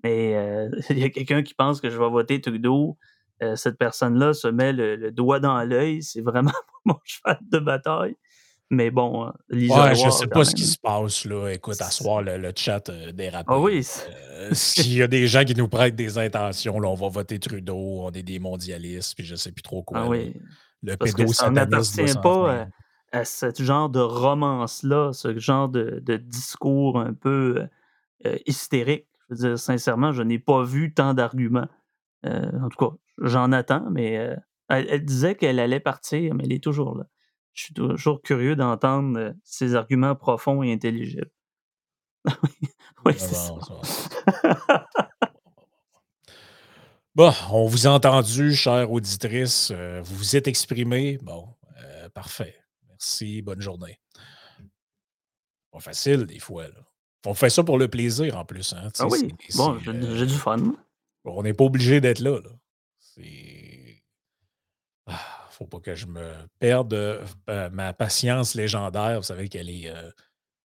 [0.04, 2.98] Mais euh, il y a quelqu'un qui pense que je vais voter Trudeau.
[3.42, 6.02] Euh, cette personne-là se met le, doigt dans l'œil.
[6.02, 6.52] C'est vraiment
[6.84, 8.16] mon cheval de bataille.
[8.70, 11.48] Mais bon, ouais, je ne sais pas ce qui se passe là.
[11.48, 13.86] Écoute, à soir, le, chat des Ah oui.
[14.52, 18.02] S'il y a des gens qui nous prêtent des intentions, là, on va voter Trudeau,
[18.02, 20.00] on est des mondialistes, puis je ne sais plus trop quoi.
[20.00, 20.34] Ah oui
[20.82, 22.02] le pédosatanisme.
[22.02, 22.68] n'appartient pas
[23.12, 27.66] à, ce genre de romance-là, ce genre de, discours un peu
[28.26, 29.06] euh, hystérique.
[29.30, 31.68] Je veux dire, sincèrement, je n'ai pas vu tant d'arguments.
[32.26, 34.36] Euh, en tout cas, j'en attends, mais euh,
[34.68, 37.04] elle, disait qu'elle allait partir, mais elle est toujours là.
[37.54, 41.30] Je suis toujours curieux d'entendre ses arguments profonds et intelligibles.
[43.04, 43.54] oui, c'est ça.
[47.18, 49.72] Bon, on vous a entendu, chère auditrice.
[49.74, 51.18] Euh, vous vous êtes exprimé.
[51.20, 51.48] Bon,
[51.82, 52.54] euh, parfait.
[52.88, 53.42] Merci.
[53.42, 53.98] Bonne journée.
[55.72, 56.68] Pas facile, des fois.
[56.68, 56.78] Là.
[57.26, 58.72] On fait ça pour le plaisir, en plus.
[58.72, 60.58] Hein, ah oui, bon, j'ai du euh, fun.
[61.24, 62.38] on n'est pas obligé d'être là.
[62.40, 62.50] là.
[63.00, 63.57] C'est.
[65.58, 66.24] Faut pas que je me
[66.60, 67.20] perde
[67.72, 69.18] ma patience légendaire.
[69.18, 69.92] Vous savez qu'elle est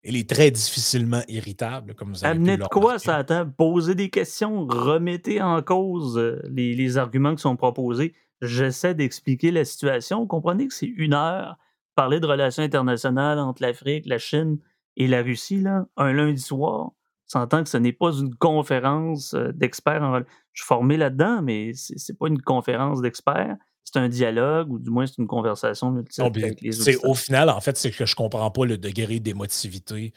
[0.04, 3.50] elle est très difficilement irritable, comme vous avez Amenez de quoi ça attend?
[3.50, 8.14] Poser des questions, remettez en cause euh, les, arguments qui sont proposés.
[8.42, 10.20] J'essaie d'expliquer la situation.
[10.20, 11.58] Vous comprenez que c'est une heure
[11.96, 14.58] parler de relations internationales entre l'Afrique, la Chine
[14.98, 16.92] et la Russie, là, un lundi soir.
[17.26, 20.04] S'entend que ce n'est pas une conférence euh, d'experts.
[20.04, 20.20] En...
[20.52, 24.80] Je suis formé là-dedans, mais ce n'est pas une conférence d'experts c'est un dialogue ou
[24.80, 27.08] du moins c'est une conversation multiple avec les autres.
[27.08, 30.14] Au final, en fait, c'est que je ne comprends pas le degré d'émotivité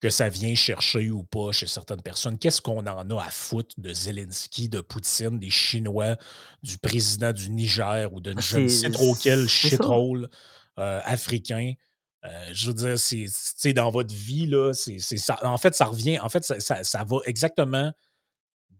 [0.00, 2.38] que ça vient chercher ou pas chez certaines personnes.
[2.38, 6.16] Qu'est-ce qu'on en a à foutre de Zelensky, de Poutine, des Chinois,
[6.62, 10.28] du président du Niger ou de ah, je ne sais trop quel shitrole
[10.78, 11.72] euh, africain?
[12.26, 15.38] Euh, je veux dire, c'est dans votre vie, là, c'est ça.
[15.42, 17.90] En fait, ça revient, en fait, ça, ça va exactement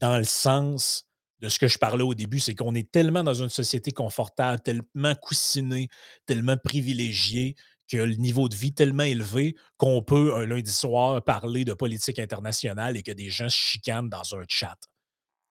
[0.00, 1.06] dans le sens
[1.40, 4.60] de ce que je parlais au début, c'est qu'on est tellement dans une société confortable,
[4.60, 5.88] tellement coussinée,
[6.26, 7.56] tellement privilégiée,
[7.88, 12.18] que le niveau de vie tellement élevé qu'on peut, un lundi soir, parler de politique
[12.18, 14.78] internationale et que des gens se chicanent dans un chat.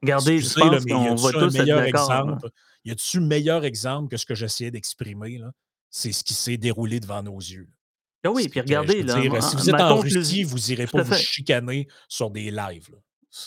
[0.02, 2.50] Regardez, je pense qu'on va tous être exemple,
[2.86, 5.40] Y a-t-il meilleur exemple que ce que j'essayais d'exprimer?
[5.90, 7.70] C'est ce qui s'est déroulé devant nos yeux.
[8.26, 11.88] Ah oui, puis regardez, là, si vous êtes en Russie, vous n'irez pas vous chicaner
[12.08, 12.90] sur des lives.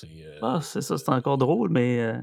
[0.05, 2.19] Euh ah, c'est ça, c'est encore drôle, mais euh,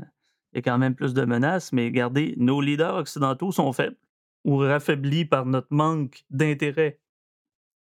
[0.51, 1.72] il y a quand même plus de menaces.
[1.72, 3.97] Mais regardez, nos leaders occidentaux sont faibles
[4.43, 6.99] ou raffaiblis par notre manque d'intérêt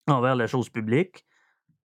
[0.07, 1.25] envers la chose publique.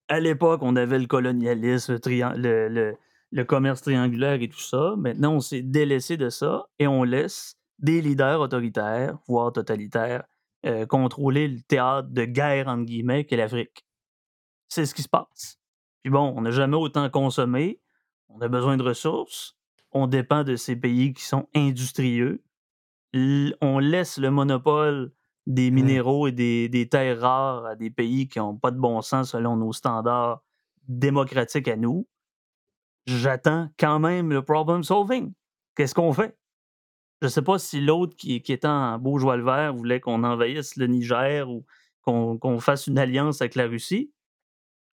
[0.09, 4.95] À l'époque, on avait le colonialisme, le, commerce triangulaire et tout ça.
[4.97, 10.25] Maintenant, on s'est délaissé de ça et on laisse des leaders autoritaires, voire totalitaires,
[10.65, 13.85] euh, contrôler le théâtre de guerre, entre guillemets, qu'est l'Afrique.
[14.69, 15.59] C'est ce qui se passe.
[16.07, 17.81] Puis bon, on n'a jamais autant consommé,
[18.29, 19.57] On a besoin de ressources.
[19.91, 22.45] On dépend de ces pays qui sont industrieux.
[23.13, 25.13] on laisse le monopole
[25.49, 25.75] des mmh.
[25.75, 29.57] minéraux et des, terres rares à des pays qui n'ont pas de bon sens selon
[29.57, 30.45] nos standards
[30.87, 32.07] démocratiques à nous.
[33.07, 35.33] J'attends quand même le problem solving.
[35.75, 36.39] Qu'est-ce qu'on fait?
[37.21, 40.23] Je ne sais pas si l'autre qui, qui était en joie le vert voulait qu'on
[40.23, 41.67] envahisse le Niger ou
[42.03, 44.13] qu'on fasse une alliance avec la Russie.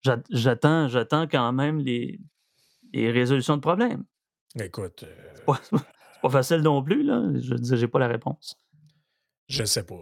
[0.03, 2.19] J'attends, j'attends quand même les,
[2.93, 4.03] résolutions de problèmes.
[4.59, 5.03] Écoute.
[5.03, 5.81] Euh, c'est
[6.21, 7.23] pas, facile non plus, là.
[7.35, 8.57] Je dis, j'ai pas la réponse.
[9.47, 9.95] Je sais pas.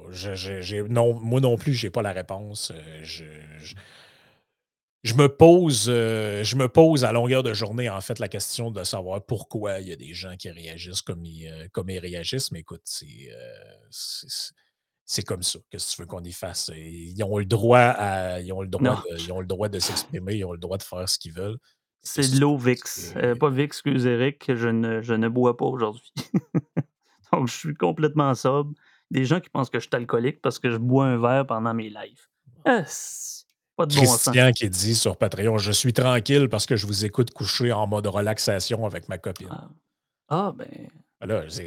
[0.89, 2.71] non, moi non plus, j'ai pas la réponse.
[2.71, 3.03] Euh,
[5.03, 8.71] je, me pose, euh, je me pose à longueur de journée, en fait, la question
[8.71, 12.51] de savoir pourquoi il y a des gens qui réagissent comme ils, comme ils réagissent.
[12.51, 13.29] Mais écoute, c'est
[15.11, 15.59] c'est comme ça.
[15.69, 16.71] Qu'est-ce que tu veux qu'on y fasse?
[16.73, 18.39] Ils ont le droit à.
[18.39, 20.77] Ils ont le droit, de, ils ont le droit de s'exprimer, ils ont le droit
[20.77, 21.57] de faire ce qu'ils veulent.
[22.01, 23.13] C'est de l'eau VIX.
[23.17, 26.13] Euh, pas VIX, excuse Eric, je ne, je ne bois pas aujourd'hui.
[27.33, 28.71] Donc, je suis complètement sobre.
[29.11, 31.73] Des gens qui pensent que je suis alcoolique parce que je bois un verre pendant
[31.73, 32.27] mes lives.
[32.63, 32.83] Ah,
[33.75, 37.03] pas de Christian bon qui dit sur Patreon Je suis tranquille parce que je vous
[37.03, 39.49] écoute coucher en mode relaxation avec ma copine.
[39.51, 39.69] Ah,
[40.29, 40.87] ah ben.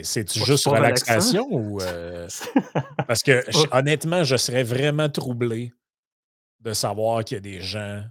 [0.02, 1.80] C'est juste relaxation ou.
[1.80, 2.28] Euh,
[3.06, 5.72] parce que honnêtement, je serais vraiment troublé
[6.60, 8.02] de savoir qu'il y a des gens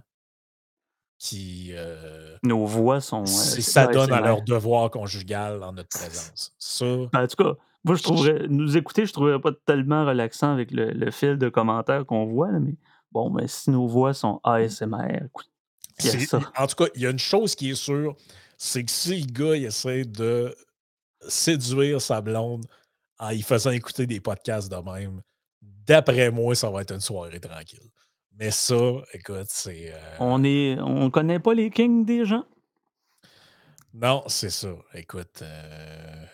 [1.18, 1.72] qui.
[1.72, 3.26] Euh, Nos voix sont.
[3.26, 6.54] Si euh, ça donne à leur devoir conjugal en notre présence.
[6.58, 6.86] Ça.
[7.12, 7.52] Ben, en tout cas,
[7.84, 8.46] moi, je trouverais.
[8.48, 12.52] Nous écouter, je ne trouverais pas tellement relaxant avec le, fil de commentaires qu'on voit,
[12.52, 12.74] mais
[13.12, 15.50] bon, mais si nos voix sont ASMR, écoute.
[16.56, 18.16] En tout cas, il y a une chose qui est sûre,
[18.56, 20.54] c'est que si le gars essaie de
[21.28, 22.64] séduire sa blonde
[23.18, 25.20] en y faisant écouter des podcasts de même,
[25.62, 27.90] d'après moi, ça va être une soirée tranquille.
[28.36, 28.76] Mais ça,
[29.12, 29.92] écoute, c'est.
[29.92, 30.76] Euh on est.
[30.80, 32.44] On connaît pas les kings des gens?
[33.92, 34.74] Non, c'est ça.
[34.92, 35.40] Écoute.
[35.42, 36.24] Euh,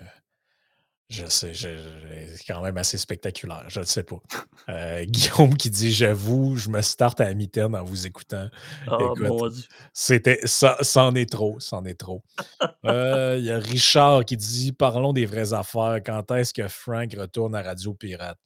[1.10, 3.64] je sais, c'est quand même assez spectaculaire.
[3.66, 4.20] Je ne sais pas.
[4.68, 8.48] Euh, Guillaume qui dit J'avoue, je me starte à la mitaine en vous écoutant.
[8.88, 9.48] Oh,
[9.92, 12.22] c'était ça, c'en est trop, c'en est trop.
[12.86, 15.98] Euh, il y a Richard qui dit Parlons des vraies affaires.
[16.04, 18.38] Quand est-ce que Frank retourne à Radio Pirate?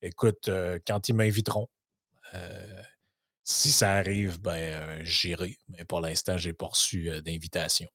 [0.00, 1.68] Écoute, euh, quand ils m'inviteront.
[3.44, 5.58] si ça arrive, ben j'irai.
[5.68, 7.88] Mais pour l'instant, j'ai pas reçu d'invitation.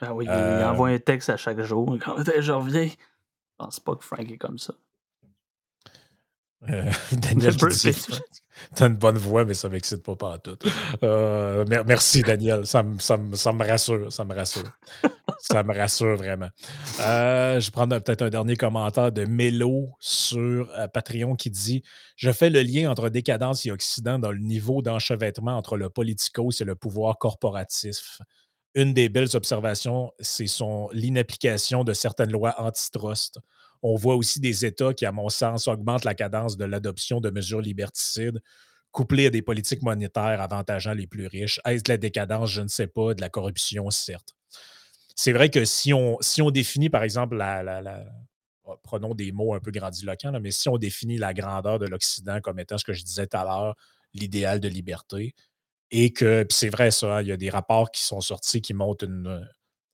[0.00, 1.98] Ben oui, il envoie un texte à chaque jour.
[2.04, 2.88] Quand je reviens,
[3.60, 4.74] je pense pas que Frank est comme ça.
[6.68, 10.58] Euh, Daniel, tu as une bonne voix, mais ça ne m'excite pas pas tout.
[11.02, 12.66] Euh, merci, Daniel.
[12.66, 14.12] Ça, me rassure.
[14.12, 14.70] Ça me rassure.
[15.40, 16.50] ça me rassure vraiment.
[17.00, 21.82] Euh, je vais prendre peut-être un dernier commentaire de Mélo sur Patreon qui dit
[22.16, 26.60] Je fais le lien entre décadence et Occident dans le niveau d'enchevêtrement entre le politicos
[26.60, 28.20] et le pouvoir corporatif
[28.74, 30.46] une des belles observations, c'est
[30.92, 33.38] l'inapplication de certaines lois antitrust.
[33.82, 37.30] On voit aussi des États qui, à mon sens, augmentent la cadence de l'adoption de
[37.30, 38.40] mesures liberticides,
[38.92, 41.60] couplées à des politiques monétaires avantageant les plus riches.
[41.64, 42.50] Est-ce de la décadence?
[42.50, 43.14] Je ne sais pas.
[43.14, 44.34] De la corruption, certes.
[45.16, 47.42] C'est vrai que si on, définit, par exemple,
[48.64, 52.40] oh, prenons des mots un peu grandiloquents, mais si on définit la grandeur de l'Occident
[52.40, 53.76] comme étant ce que je disais tout à l'heure,
[54.14, 55.34] l'idéal de liberté,
[55.90, 58.74] et que, c'est vrai ça, hein, il y a des rapports qui sont sortis qui
[58.74, 59.06] montrent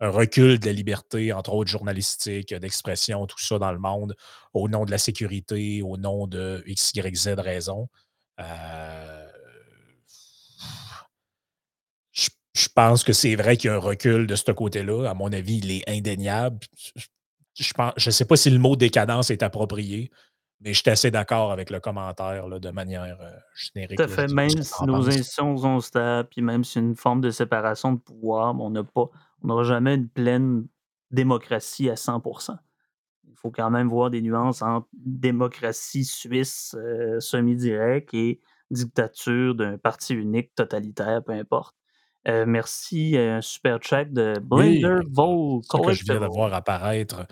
[0.00, 4.14] un recul de la liberté, entre autres journalistique, d'expression, tout ça dans le monde,
[4.52, 7.88] au nom de la sécurité, au nom de X, Y, Z raison.
[8.40, 9.26] Euh,
[12.12, 15.08] je, pense que c'est vrai qu'il y a un recul de ce côté-là.
[15.08, 16.58] À mon avis, il est indéniable.
[17.54, 17.72] Je
[18.06, 20.10] ne sais pas si le mot décadence est approprié,
[20.60, 23.98] mais je suis assez d'accord avec le commentaire de manière euh, générique.
[23.98, 24.32] Tout à fait.
[24.32, 28.58] Même si nos institutions sont stables, puis même si une forme de séparation de pouvoir,
[28.58, 29.10] on n'a pas,
[29.42, 30.66] on n'aura jamais une pleine
[31.10, 32.56] démocratie à 100%
[33.28, 38.40] Il faut quand même voir des nuances entre démocratie suisse euh, semi-directe et
[38.70, 41.76] dictature d'un parti unique totalitaire, peu importe.
[42.26, 45.60] Euh, merci, un super check de Blinder Vol.
[45.62, 47.24] que je viens de voir apparaître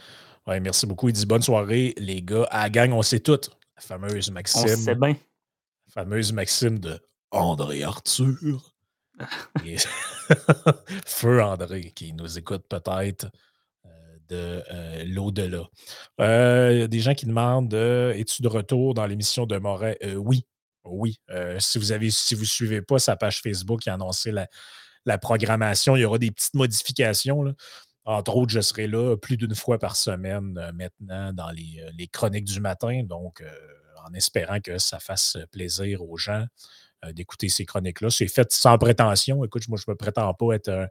[0.47, 1.09] Ouais, merci beaucoup.
[1.09, 2.47] Il dit bonne soirée, les gars.
[2.51, 3.41] À la gang, on sait tout.
[3.77, 4.63] La fameuse Maxime.
[4.65, 5.09] On sait bien.
[5.09, 8.75] La fameuse Maxime de André Arthur.
[11.07, 13.27] Feu André, qui nous écoute peut-être
[13.87, 13.89] euh,
[14.29, 15.69] de euh, l'au-delà.
[16.21, 19.99] Euh, il y a des gens qui demandent Es-tu de retour dans l'émission de Moret?
[20.17, 20.45] Oui.
[20.87, 21.19] Oui.
[21.61, 24.49] si vous avez, si vous suivez pas sa page Facebook qui a annoncé la,
[25.07, 27.43] la programmation, il y aura des petites modifications.
[27.43, 27.53] Là.
[28.05, 32.07] Entre autres, je serai là plus d'une fois par semaine euh, maintenant dans les, euh,
[32.13, 33.51] chroniques du matin, donc euh,
[34.07, 36.47] en espérant que ça fasse plaisir aux gens
[37.13, 38.09] d'écouter ces chroniques-là.
[38.09, 39.45] C'est fait sans prétention.
[39.45, 40.89] Écoute, moi, je ne me prétends pas être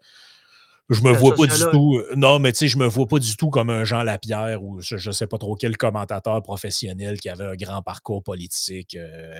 [0.89, 2.03] je me vois pas du tout.
[2.16, 4.80] Non, mais tu sais, je me vois pas du tout comme un Jean Lapierre ou
[4.80, 8.95] je, ne sais pas trop quel commentateur professionnel qui avait un grand parcours politique,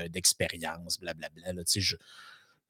[0.09, 1.53] d'expérience, blablabla.
[1.53, 1.95] Tu sais, je,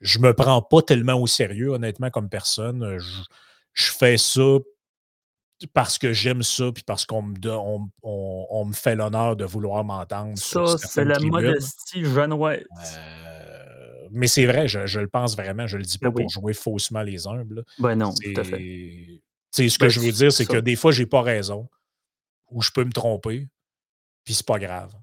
[0.03, 2.97] je me prends pas tellement au sérieux, honnêtement, comme personne.
[2.99, 4.57] Je, fais ça
[5.67, 7.35] parce que j'aime ça, puis parce qu'on me,
[8.03, 10.37] on, me fait l'honneur de vouloir m'entendre.
[10.37, 12.63] Ça, c'est la modestie genevoise.
[12.95, 16.53] Euh, mais c'est vrai, je, le pense vraiment, je le dis pas ben pour jouer
[16.53, 17.63] faussement les humbles.
[17.79, 19.21] Ben non, tout à fait.
[19.51, 21.69] Ce que ben, je veux dire, c'est que des fois, j'ai pas raison,
[22.49, 23.47] ou je peux me tromper,
[24.23, 24.93] puis c'est pas grave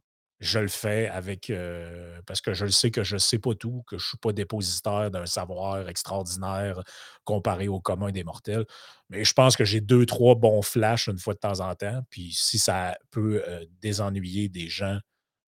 [0.40, 3.54] je le fais avec euh, parce que je le sais que je ne sais pas
[3.54, 6.82] tout, que je ne suis pas dépositaire d'un savoir extraordinaire
[7.24, 8.64] comparé au commun des mortels.
[9.10, 12.00] Mais je pense que j'ai deux, trois bons flashs une fois de temps en temps.
[12.08, 14.98] Puis si ça peut euh, désennuyer des gens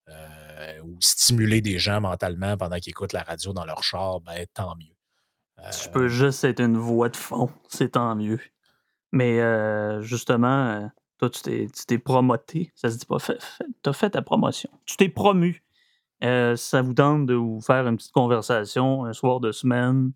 [0.08, 4.44] euh, ou stimuler des gens mentalement pendant qu'ils écoutent la radio dans leur char, ben
[4.52, 4.94] tant mieux.
[5.80, 8.40] Tu peux juste être une voix de fond, c'est tant mieux.
[9.12, 9.40] Mais
[10.02, 10.90] justement,
[11.28, 12.72] toi, tu t'es promoté.
[12.74, 13.18] Ça se dit pas.
[13.18, 14.70] Tu as fait ta promotion.
[14.86, 15.62] Tu t'es promu.
[16.24, 20.12] Euh, ça vous tente de vous faire une petite conversation un soir de semaine?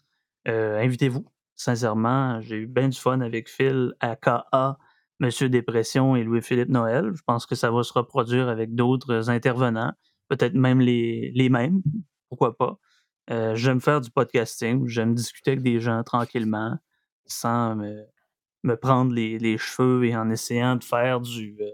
[0.48, 1.24] Euh, invitez-vous.
[1.54, 4.78] Sincèrement, j'ai eu bien du fun avec Phil, AKA,
[5.20, 7.12] Monsieur Dépression et Louis-Philippe Noël.
[7.14, 9.92] Je pense que ça va se reproduire avec d'autres intervenants,
[10.28, 11.82] peut-être même les, les mêmes.
[12.28, 12.78] Pourquoi pas?
[13.30, 14.86] Euh, j'aime faire du podcasting.
[14.86, 16.76] J'aime discuter avec des gens tranquillement,
[17.26, 18.06] sans me,
[18.66, 21.70] me prendre les, cheveux et en essayant de faire du, euh,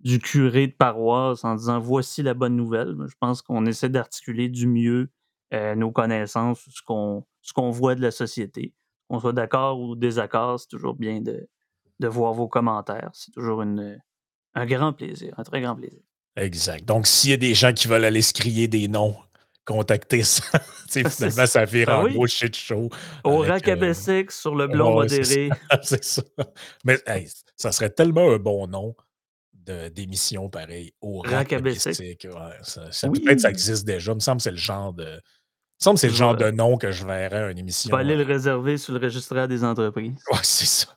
[0.00, 2.96] du curé de paroisse en disant voici la bonne nouvelle.
[3.06, 5.10] Je pense qu'on essaie d'articuler du mieux
[5.52, 8.72] euh, nos connaissances, ce qu'on ce qu'on voit de la société.
[9.08, 11.48] Qu'on soit d'accord ou désaccord, c'est toujours bien de,
[12.00, 13.10] voir vos commentaires.
[13.12, 16.00] C'est toujours un grand plaisir, un très grand plaisir.
[16.36, 16.84] Exact.
[16.84, 19.16] Donc, s'il y a des gens qui veulent aller se crier des noms
[19.64, 20.44] contacter ça.
[20.88, 22.88] finalement, ça fait ben un gros shit show.
[23.24, 23.94] Au euh...
[24.28, 25.50] sur le blond modéré.
[25.82, 26.22] C'est ça.
[26.84, 26.98] Mais
[27.56, 28.94] ça serait tellement un bon nom
[29.54, 30.92] d'émission pareil.
[31.00, 31.98] Au Racabessic.
[32.00, 32.30] Ouais,
[32.62, 34.12] ça, ça Peut-être ça existe déjà.
[34.12, 35.04] Il me semble que c'est le genre de.
[35.04, 37.90] Il me semble c'est le genre de nom que je verrais à une émission.
[37.90, 40.14] Tu aller le réserver sur le registraire des entreprises.
[40.30, 40.96] Oui, c'est ça.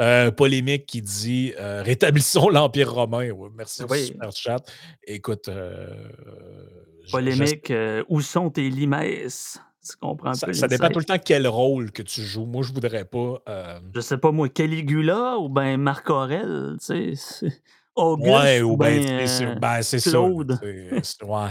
[0.00, 3.28] Euh, polémique qui dit euh, Rétablissons l'Empire romain.
[3.54, 4.06] merci oui.
[4.06, 4.62] super chat.
[5.06, 5.50] Écoute,
[7.10, 9.60] Polémique, euh, où sont tes limaces?
[9.88, 12.44] Tu comprends ça, ça dépend tout le temps quel rôle que tu joues.
[12.44, 13.40] Moi, je voudrais pas.
[13.48, 13.78] Euh...
[13.94, 17.62] Je sais pas, moi, Caligula ou ben Marc Aurel, tu sais.
[17.94, 19.02] Auguste, ouais, ou ben,
[19.58, 20.20] ben c'est ça.
[20.20, 20.42] Ouais,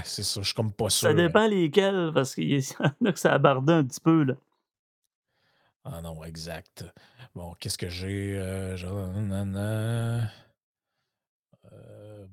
[0.03, 0.41] c'est ça.
[0.41, 1.07] Je suis comme pas sûr.
[1.07, 4.35] Ça dépend lesquels, parce qu'il y en a que ça aborde un petit peu, là.
[5.85, 6.85] Ah non, exact.
[7.33, 8.37] Bon, qu'est-ce que j'ai?
[8.37, 8.77] Euh,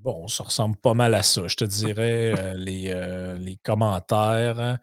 [0.03, 1.47] bon, ça ressemble pas mal à ça.
[1.47, 4.79] Je te dirais euh, les, euh, les, commentaires.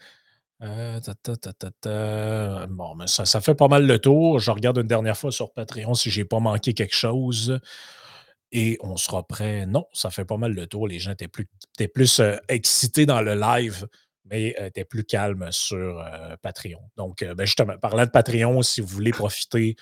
[0.61, 0.99] Euh,
[2.67, 4.39] bon, mais ça, ça, fait pas mal le tour.
[4.39, 7.59] Je regarde une dernière fois sur Patreon si j'ai pas manqué quelque chose.
[8.51, 9.65] Et on sera prêt.
[9.65, 10.87] Non, ça fait pas mal le tour.
[10.87, 13.87] Les gens étaient plus, étaient plus excités dans le live,
[14.25, 16.03] mais étaient plus calmes sur
[16.41, 16.81] Patreon.
[16.97, 19.75] Donc, ben justement, parlant de Patreon, si vous voulez profiter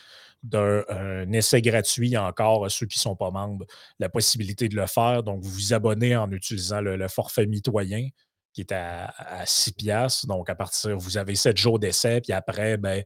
[0.44, 3.66] d'un essai gratuit encore à ceux qui ne sont pas membres,
[4.00, 5.24] la possibilité de le faire.
[5.24, 8.10] Donc, vous vous abonnez en utilisant le, forfait mitoyen
[8.54, 9.14] qui est à,
[9.46, 10.28] 6 piastres.
[10.28, 13.04] Donc, à partir, vous avez 7 jours d'essai, puis après, ben,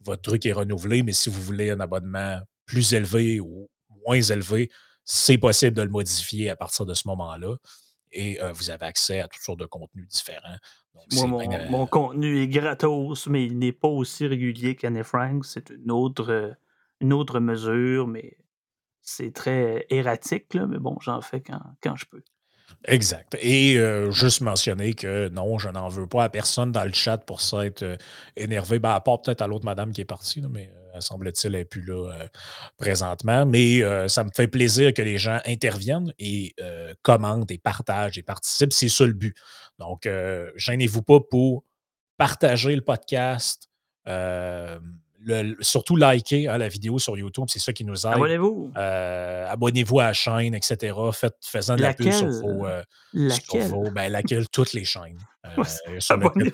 [0.00, 1.02] votre truc est renouvelé.
[1.02, 3.68] Mais si vous voulez un abonnement plus élevé ou
[4.06, 4.70] moins élevé,
[5.04, 7.56] c'est possible de le modifier à partir de ce moment-là.
[8.12, 10.56] Et euh, vous avez accès à toutes sortes de contenus différents.
[11.12, 11.26] Moi,
[11.68, 15.44] mon, contenu est gratos, mais il n'est pas aussi régulier qu'Anne Frank.
[15.44, 16.52] C'est une autre, euh,
[17.04, 18.38] une autre mesure, mais
[19.02, 22.22] c'est très erratique, là, mais bon, j'en fais quand, quand je peux.
[22.86, 23.36] Exact.
[23.40, 27.18] Et euh, juste mentionner que non, je n'en veux pas à personne dans le chat
[27.18, 27.96] pour s'être euh,
[28.36, 31.60] énervé, ben, à part peut-être à l'autre madame qui est partie, mais euh, semble-t-il, elle
[31.60, 32.10] n'est plus là
[32.78, 33.44] présentement.
[33.44, 36.54] Mais ça me fait plaisir que les gens interviennent et
[37.02, 38.72] commentent et partagent et participent.
[38.72, 39.36] C'est ça le but.
[39.78, 40.08] Donc,
[40.56, 41.64] gênez-vous pas pour
[42.16, 43.68] partager le podcast
[45.60, 48.14] surtout liker hein, la vidéo sur YouTube, c'est ça qui nous aide.
[48.14, 48.72] Abonnez-vous.
[48.76, 50.94] Euh, abonnez-vous à la chaîne, etc.
[51.12, 52.66] Faites, faisant de la pub sur vos.
[52.66, 52.82] Euh,
[53.12, 53.72] laquelle?
[53.92, 54.48] ben, laquelle?
[54.48, 55.18] Toutes les chaînes.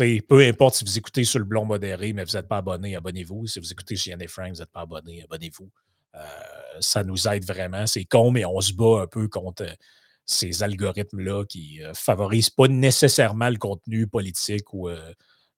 [0.00, 2.96] Euh, peu importe si vous écoutez sur le blond modéré, mais vous n'êtes pas abonné,
[2.96, 3.46] abonnez-vous.
[3.46, 5.70] Si vous écoutez sur Yann Frank, vous n'êtes pas abonné, abonnez-vous.
[6.80, 7.86] ça nous aide vraiment.
[7.86, 9.64] C'est con, mais on se bat un peu contre
[10.26, 15.12] ces algorithmes-là qui ne favorisent pas nécessairement le contenu politique ou euh,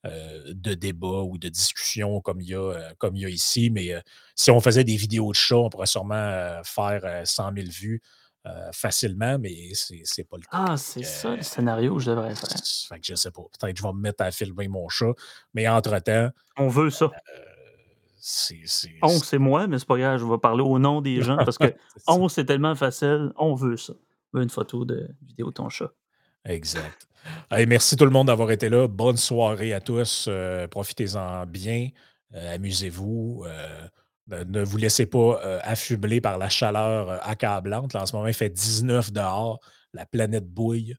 [0.07, 3.71] de débat ou de discussion comme il y a, euh, comme il y a ici.
[3.71, 4.01] Mais euh,
[4.35, 8.03] si on faisait des vidéos de chat, on pourrait sûrement faire 100 000 vues.
[8.73, 10.49] facilement, mais c'est pas le cas.
[10.53, 12.49] Ah, c'est ça le scénario que je devrais faire.
[13.03, 13.43] je sais pas.
[13.43, 15.13] Peut-être que je vais me mettre à filmer mon chat,
[15.53, 16.31] mais entre-temps.
[16.57, 17.11] On veut ça.
[18.19, 18.61] c'est.
[19.03, 21.59] On, c'est moi, mais c'est pas grave, je vais parler au nom des gens parce
[21.59, 21.75] que
[22.07, 23.95] on, c'est tellement facile, on veut ça.
[24.33, 25.91] On veut une photo de vidéo de ton chat.
[26.45, 27.09] Exact.
[27.67, 28.89] Merci tout le monde d'avoir été là.
[28.89, 30.27] Bonne soirée à tous.
[30.29, 31.89] Euh, profitez-en bien.
[32.35, 33.45] Euh, amusez-vous.
[33.47, 33.89] Euh,
[34.29, 37.95] ne vous laissez pas affubler par la chaleur accablante.
[37.95, 39.61] en ce moment, il fait 19 dehors.
[39.93, 40.97] La planète bouille.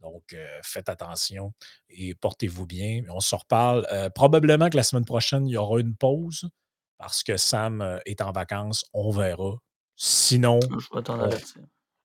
[0.00, 1.52] Donc, faites attention
[1.90, 3.02] et portez-vous bien.
[3.10, 3.86] On se reparle.
[4.14, 6.48] probablement que la semaine prochaine, il y aura une pause
[6.96, 8.86] parce que Sam est en vacances.
[8.94, 9.56] On verra.
[9.96, 11.60] Sinon, Je vais t'en avertir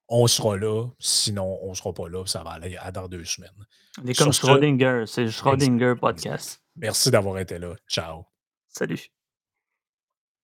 [0.07, 0.88] on sera là.
[0.99, 2.26] Sinon, on ne sera pas là.
[2.26, 3.49] Ça va aller à dans deux semaines.
[4.02, 5.03] On est comme Schrödinger.
[5.07, 6.61] C'est Schrödinger Podcast.
[6.76, 7.76] Merci d'avoir été là.
[7.88, 8.26] Ciao.
[8.68, 8.99] Salut.